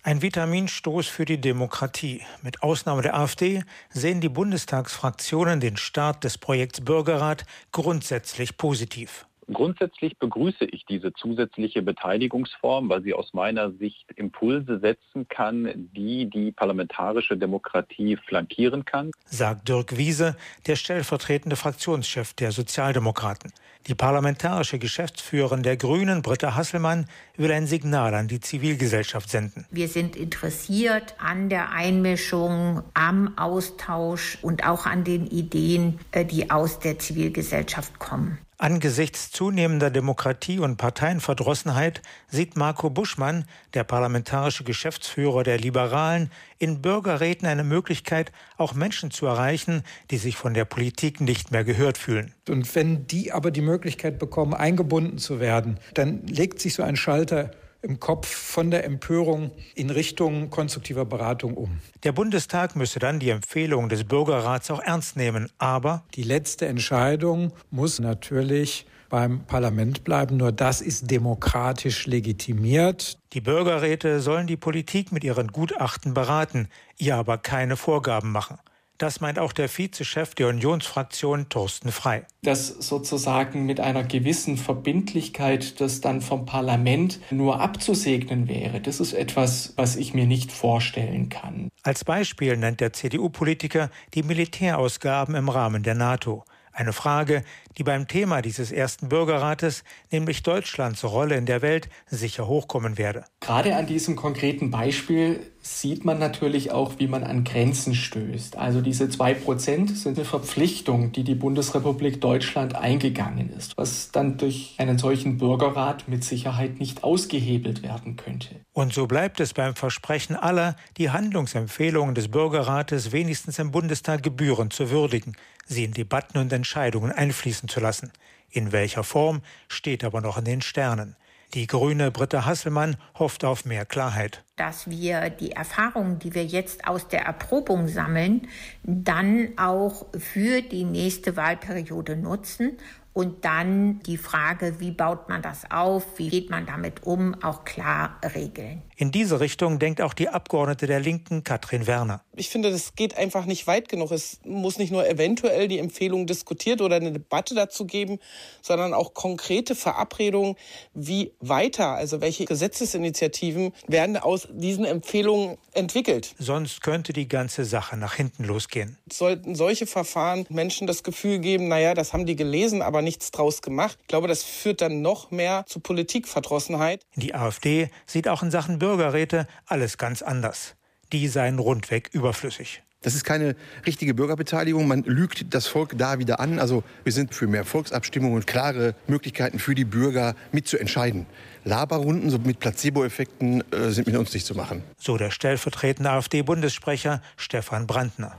Ein 0.03 0.23
Vitaminstoß 0.23 1.09
für 1.09 1.25
die 1.25 1.41
Demokratie. 1.41 2.23
Mit 2.43 2.63
Ausnahme 2.63 3.03
der 3.03 3.15
AfD 3.15 3.65
sehen 3.91 4.21
die 4.21 4.29
Bundestagsfraktionen 4.29 5.61
den 5.61 5.77
Start 5.77 6.25
des 6.25 6.39
Projekts 6.39 6.81
Bürgerrat 6.81 7.45
grundsätzlich 7.73 8.57
positiv. 8.57 9.28
Grundsätzlich 9.53 10.19
begrüße 10.19 10.67
ich 10.67 10.85
diese 10.85 11.13
zusätzliche 11.15 11.81
Beteiligungsform, 11.81 12.89
weil 12.91 13.03
sie 13.03 13.15
aus 13.15 13.33
meiner 13.33 13.73
Sicht 13.73 14.13
Impulse 14.17 14.79
setzen 14.81 15.27
kann, 15.29 15.89
die 15.97 16.29
die 16.29 16.53
parlamentarische 16.53 17.37
Demokratie 17.37 18.17
flankieren 18.17 18.85
kann. 18.85 19.11
Sagt 19.25 19.69
Dirk 19.69 19.97
Wiese, 19.97 20.37
der 20.67 20.77
stellvertretende 20.77 21.57
Fraktionschef 21.57 22.35
der 22.35 22.53
Sozialdemokraten. 22.53 23.53
Die 23.87 23.95
parlamentarische 23.95 24.79
Geschäftsführerin 24.79 25.63
der 25.63 25.79
Grünen, 25.79 26.21
Britta 26.21 26.55
Hasselmann, 26.55 27.07
will 27.37 27.51
ein 27.51 27.67
Signal 27.67 28.13
an 28.15 28.29
die 28.29 28.41
Zivilgesellschaft 28.41 29.31
senden. 29.31 29.65
Wir 29.71 29.89
sind 29.89 30.15
interessiert 30.15 31.15
an 31.19 31.49
der 31.49 31.73
Einmischung, 31.73 32.83
am 32.93 33.39
Austausch 33.39 34.37
und 34.43 34.67
auch 34.67 34.85
an 34.85 35.05
den 35.05 35.27
Ideen, 35.27 36.01
äh, 36.13 36.27
die 36.27 36.51
aus 36.51 36.81
der 36.81 36.99
Zivilgesellschaft 36.99 37.99
kommen. 37.99 38.39
Angesichts 38.61 39.31
zunehmender 39.31 39.89
Demokratie- 39.89 40.59
und 40.59 40.79
Parteienverdrossenheit 40.79 42.03
sieht 42.27 42.57
Marco 42.57 42.91
Buschmann, 42.91 43.45
der 43.73 43.85
parlamentarische 43.85 44.65
Geschäftsführer 44.65 45.45
der 45.45 45.59
Liberalen, 45.59 46.33
in 46.59 46.83
Bürgerräten 46.83 47.47
eine 47.47 47.63
Möglichkeit, 47.63 48.33
auch 48.57 48.75
Menschen 48.75 49.13
zu 49.13 49.27
erreichen, 49.27 49.85
die 50.11 50.17
sich 50.17 50.37
von 50.37 50.55
der 50.55 50.65
Politik 50.65 51.21
nicht 51.21 51.53
mehr 51.53 51.63
gehört 51.63 51.99
fühlen. 51.99 52.35
Und 52.49 52.75
wenn 52.75 53.07
die 53.07 53.31
aber 53.31 53.53
die 53.53 53.61
Möglichkeit 53.61 54.19
bekommen, 54.19 54.55
eingebunden 54.55 55.19
zu 55.19 55.39
werden, 55.39 55.79
dann 55.95 56.27
legt 56.27 56.59
sich 56.59 56.75
so 56.75 56.83
ein 56.83 56.97
Schalter 56.97 57.53
im 57.83 58.01
Kopf 58.01 58.27
von 58.29 58.71
der 58.71 58.85
Empörung 58.85 59.51
in 59.75 59.91
Richtung 59.91 60.51
konstruktiver 60.51 61.05
Beratung 61.05 61.55
um. 61.55 61.81
Der 62.03 62.13
Bundestag 62.13 62.77
müsse 62.77 62.99
dann 62.99 63.21
die 63.21 63.31
Empfehlungen 63.31 63.89
des 63.89 64.05
Bürgerrats 64.05 64.71
auch 64.71 64.81
ernst 64.81 65.17
nehmen. 65.17 65.49
Aber 65.59 66.05
die 66.15 66.23
letzte 66.25 66.67
Entscheidung 66.67 67.53
muss 67.71 68.01
natürlich 68.01 68.87
beim 69.09 69.45
Parlament 69.47 70.05
bleiben. 70.05 70.37
Nur 70.37 70.53
das 70.53 70.81
ist 70.81 71.11
demokratisch 71.11 72.07
legitimiert. 72.07 73.19
Die 73.33 73.41
Bürgerräte 73.41 74.21
sollen 74.21 74.47
die 74.47 74.57
Politik 74.57 75.13
mit 75.13 75.25
ihren 75.25 75.49
Gutachten 75.49 76.15
beraten, 76.15 76.69
ihr 76.99 77.17
aber 77.17 77.39
keine 77.39 77.77
Vorgaben 77.77 78.33
machen. 78.33 78.59
Das 78.99 79.21
meint 79.21 79.39
auch 79.39 79.53
der 79.53 79.69
Vizechef 79.69 80.35
der 80.35 80.49
Unionsfraktion 80.49 81.49
Thorsten 81.49 81.93
Frei. 81.93 82.27
Dass 82.43 82.67
sozusagen 82.67 83.65
mit 83.65 83.79
einer 83.79 84.03
gewissen 84.03 84.57
Verbindlichkeit 84.57 85.81
das 85.81 86.01
dann 86.01 86.21
vom 86.21 86.47
Parlament 86.47 87.21
nur 87.31 87.61
abzusegnen 87.61 88.49
wäre, 88.49 88.81
das 88.81 88.99
ist 88.99 89.13
etwas, 89.13 89.73
was 89.77 89.95
ich 89.95 90.15
mir 90.15 90.27
nicht 90.27 90.51
vorstellen 90.51 91.29
kann. 91.29 91.69
Als 91.85 92.05
Beispiel 92.05 92.57
nennt 92.57 92.81
der 92.81 92.93
CDU-Politiker 92.93 93.91
die 94.15 94.25
Militärausgaben 94.25 95.37
im 95.37 95.49
Rahmen 95.49 95.85
der 95.85 95.95
NATO. 95.95 96.45
Eine 96.79 96.93
Frage, 96.93 97.43
die 97.77 97.83
beim 97.83 98.07
Thema 98.07 98.41
dieses 98.41 98.71
ersten 98.71 99.09
Bürgerrates, 99.09 99.83
nämlich 100.13 100.45
Deutschlands 100.45 101.03
Rolle 101.03 101.35
in 101.35 101.45
der 101.45 101.61
Welt, 101.61 101.89
sicher 102.07 102.47
hochkommen 102.47 102.99
werde. 102.99 103.25
Gerade 103.41 103.75
an 103.75 103.89
diesem 103.89 104.15
konkreten 104.15 104.71
Beispiel 104.71 105.41
sieht 105.61 106.05
man 106.05 106.21
natürlich 106.21 106.71
auch, 106.71 106.93
wie 106.99 107.09
man 107.09 107.25
an 107.25 107.43
Grenzen 107.43 107.97
stößt. 107.97 108.57
Also 108.57 108.81
diese 108.81 109.11
zwei 109.11 109.35
Prozent 109.35 109.97
sind 109.99 110.19
eine 110.19 110.25
Verpflichtung, 110.25 111.11
die 111.11 111.25
die 111.25 111.35
Bundesrepublik 111.35 112.21
Deutschland 112.21 112.77
eingegangen 112.77 113.51
ist, 113.51 113.77
was 113.77 114.13
dann 114.13 114.39
durch 114.39 114.77
einen 114.79 114.99
solchen 114.99 115.37
Bürgerrat 115.37 116.07
mit 116.07 116.23
Sicherheit 116.23 116.79
nicht 116.79 117.03
ausgehebelt 117.03 117.83
werden 117.83 118.15
könnte. 118.15 118.61
Und 118.73 118.95
so 118.95 119.09
bleibt 119.09 119.41
es 119.41 119.53
beim 119.53 119.75
Versprechen 119.75 120.37
aller, 120.37 120.77
die 120.97 121.11
Handlungsempfehlungen 121.11 122.15
des 122.15 122.29
Bürgerrates 122.29 123.11
wenigstens 123.11 123.59
im 123.59 123.73
Bundestag 123.73 124.23
gebührend 124.23 124.73
zu 124.73 124.91
würdigen, 124.91 125.35
sie 125.69 125.85
in 125.85 125.93
Debatten 125.93 126.39
und 126.39 126.53
Entscheidungen 126.53 127.13
einfließen 127.13 127.69
zu 127.69 127.81
lassen. 127.81 128.13
In 128.51 128.73
welcher 128.73 129.05
Form 129.05 129.43
steht 129.69 130.05
aber 130.05 130.21
noch 130.21 130.39
in 130.39 130.45
den 130.45 130.63
Sternen. 130.63 131.17
Die 131.55 131.67
grüne 131.67 132.11
Britta 132.11 132.45
Hasselmann 132.45 132.97
hofft 133.19 133.43
auf 133.43 133.65
mehr 133.65 133.87
Klarheit. 133.87 134.45
Dass 134.57 134.91
wir 134.91 135.31
die 135.31 135.53
Erfahrungen, 135.53 136.19
die 136.19 136.35
wir 136.35 136.45
jetzt 136.45 136.87
aus 136.87 137.09
der 137.09 137.23
Erprobung 137.23 137.89
sammeln, 137.89 138.49
dann 138.83 139.53
auch 139.57 140.07
für 140.19 140.61
die 140.61 140.85
nächste 140.85 141.37
Wahlperiode 141.37 142.17
nutzen 142.17 142.77
und 143.15 143.47
dann 143.47 144.01
die 144.01 144.19
Frage, 144.19 144.79
wie 144.79 144.91
baut 144.91 145.31
man 145.31 145.41
das 145.41 145.71
auf, 145.71 146.19
wie 146.19 146.29
geht 146.29 146.51
man 146.51 146.67
damit 146.67 147.05
um, 147.05 147.35
auch 147.43 147.65
klar 147.65 148.19
regeln. 148.35 148.83
In 148.97 149.11
diese 149.11 149.41
Richtung 149.41 149.79
denkt 149.79 150.03
auch 150.03 150.15
die 150.15 150.29
Abgeordnete 150.29 150.87
der 150.87 151.01
Linken, 151.01 151.45
Katrin 151.45 151.87
Werner. 151.87 152.21
Ich 152.39 152.49
finde, 152.49 152.71
das 152.71 152.95
geht 152.95 153.17
einfach 153.17 153.45
nicht 153.47 153.67
weit 153.67 153.89
genug. 153.89 154.13
Es 154.13 154.39
muss 154.45 154.79
nicht 154.79 154.93
nur 154.93 155.09
eventuell 155.09 155.69
die 155.69 155.79
Empfehlung 155.79 156.27
diskutiert 156.27 156.81
oder 156.81 156.97
eine 156.97 157.13
Debatte 157.13 157.55
dazu 157.55 157.85
geben, 157.85 158.19
sondern 158.63 158.95
auch 158.95 159.13
konkrete 159.13 159.75
Verabredungen, 159.75 160.55
wie 160.95 161.33
weiter, 161.41 161.89
also 161.95 162.21
welche 162.21 162.45
Gesetzesinitiativen 162.45 163.73
werden 163.87 164.17
aus 164.17 164.49
diesen 164.51 164.85
Empfehlungen 164.85 165.59
entwickelt. 165.73 166.35
Sonst 166.39 166.81
könnte 166.83 167.13
die 167.13 167.29
ganze 167.29 167.65
Sache 167.65 167.97
nach 167.97 168.15
hinten 168.15 168.45
losgehen. 168.45 168.99
Sollten 169.11 169.55
solche 169.55 169.87
Verfahren 169.87 170.47
Menschen 170.49 170.87
das 170.87 171.03
Gefühl 171.03 171.41
geben, 171.41 171.69
naja, 171.69 171.95
das 171.95 172.13
haben 172.13 172.27
die 172.27 172.37
gelesen, 172.37 172.83
aber 172.83 173.03
nichts 173.03 173.31
draus 173.31 173.63
gemacht. 173.63 173.99
Ich 174.03 174.09
glaube, 174.09 174.29
das 174.29 174.45
führt 174.45 174.81
dann 174.81 175.03
noch 175.03 175.31
mehr 175.31 175.65
zu 175.67 175.81
Politikverdrossenheit. 175.81 177.03
Die 177.17 177.35
AfD 177.35 177.91
sieht 178.07 178.29
auch 178.29 178.43
in 178.43 178.51
Sachen 178.51 178.79
Bürgerräte 178.79 179.47
alles 179.67 179.99
ganz 179.99 180.23
anders. 180.23 180.78
Die 181.13 181.29
seien 181.29 181.59
rundweg 181.59 182.11
überflüssig. 182.13 182.83
Das 183.03 183.15
ist 183.15 183.23
keine 183.23 183.55
richtige 183.87 184.13
Bürgerbeteiligung. 184.13 184.89
Man 184.89 185.05
lügt 185.05 185.55
das 185.55 185.69
Volk 185.69 185.97
da 185.97 186.19
wieder 186.19 186.41
an. 186.41 186.59
Also 186.59 186.83
wir 187.05 187.13
sind 187.13 187.33
für 187.33 187.47
mehr 187.47 187.65
Volksabstimmung 187.65 188.33
und 188.33 188.49
klare 188.49 188.97
Möglichkeiten 189.07 189.61
für 189.61 189.77
die 189.77 189.85
Bürger 189.85 190.35
mitzuentscheiden. 190.51 191.27
Laberrunden 191.65 192.29
so 192.29 192.39
mit 192.39 192.59
Placebo-Effekten 192.59 193.63
äh, 193.73 193.91
sind 193.91 194.09
mit 194.09 194.17
uns 194.17 194.35
nicht 194.35 194.47
zu 194.47 194.55
machen. 194.57 194.83
So 194.99 195.17
der 195.17 195.31
stellvertretende 195.31 196.11
AfD-Bundessprecher 196.11 197.23
Stefan 197.37 197.87
Brandner. 197.87 198.37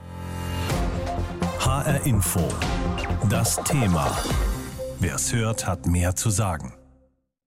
HR 1.59 2.05
Info. 2.05 2.49
Das 3.29 3.63
Thema. 3.63 4.17
Wer 4.99 5.15
es 5.15 5.31
hört, 5.31 5.67
hat 5.67 5.85
mehr 5.85 6.17
zu 6.17 6.29
sagen. 6.29 6.73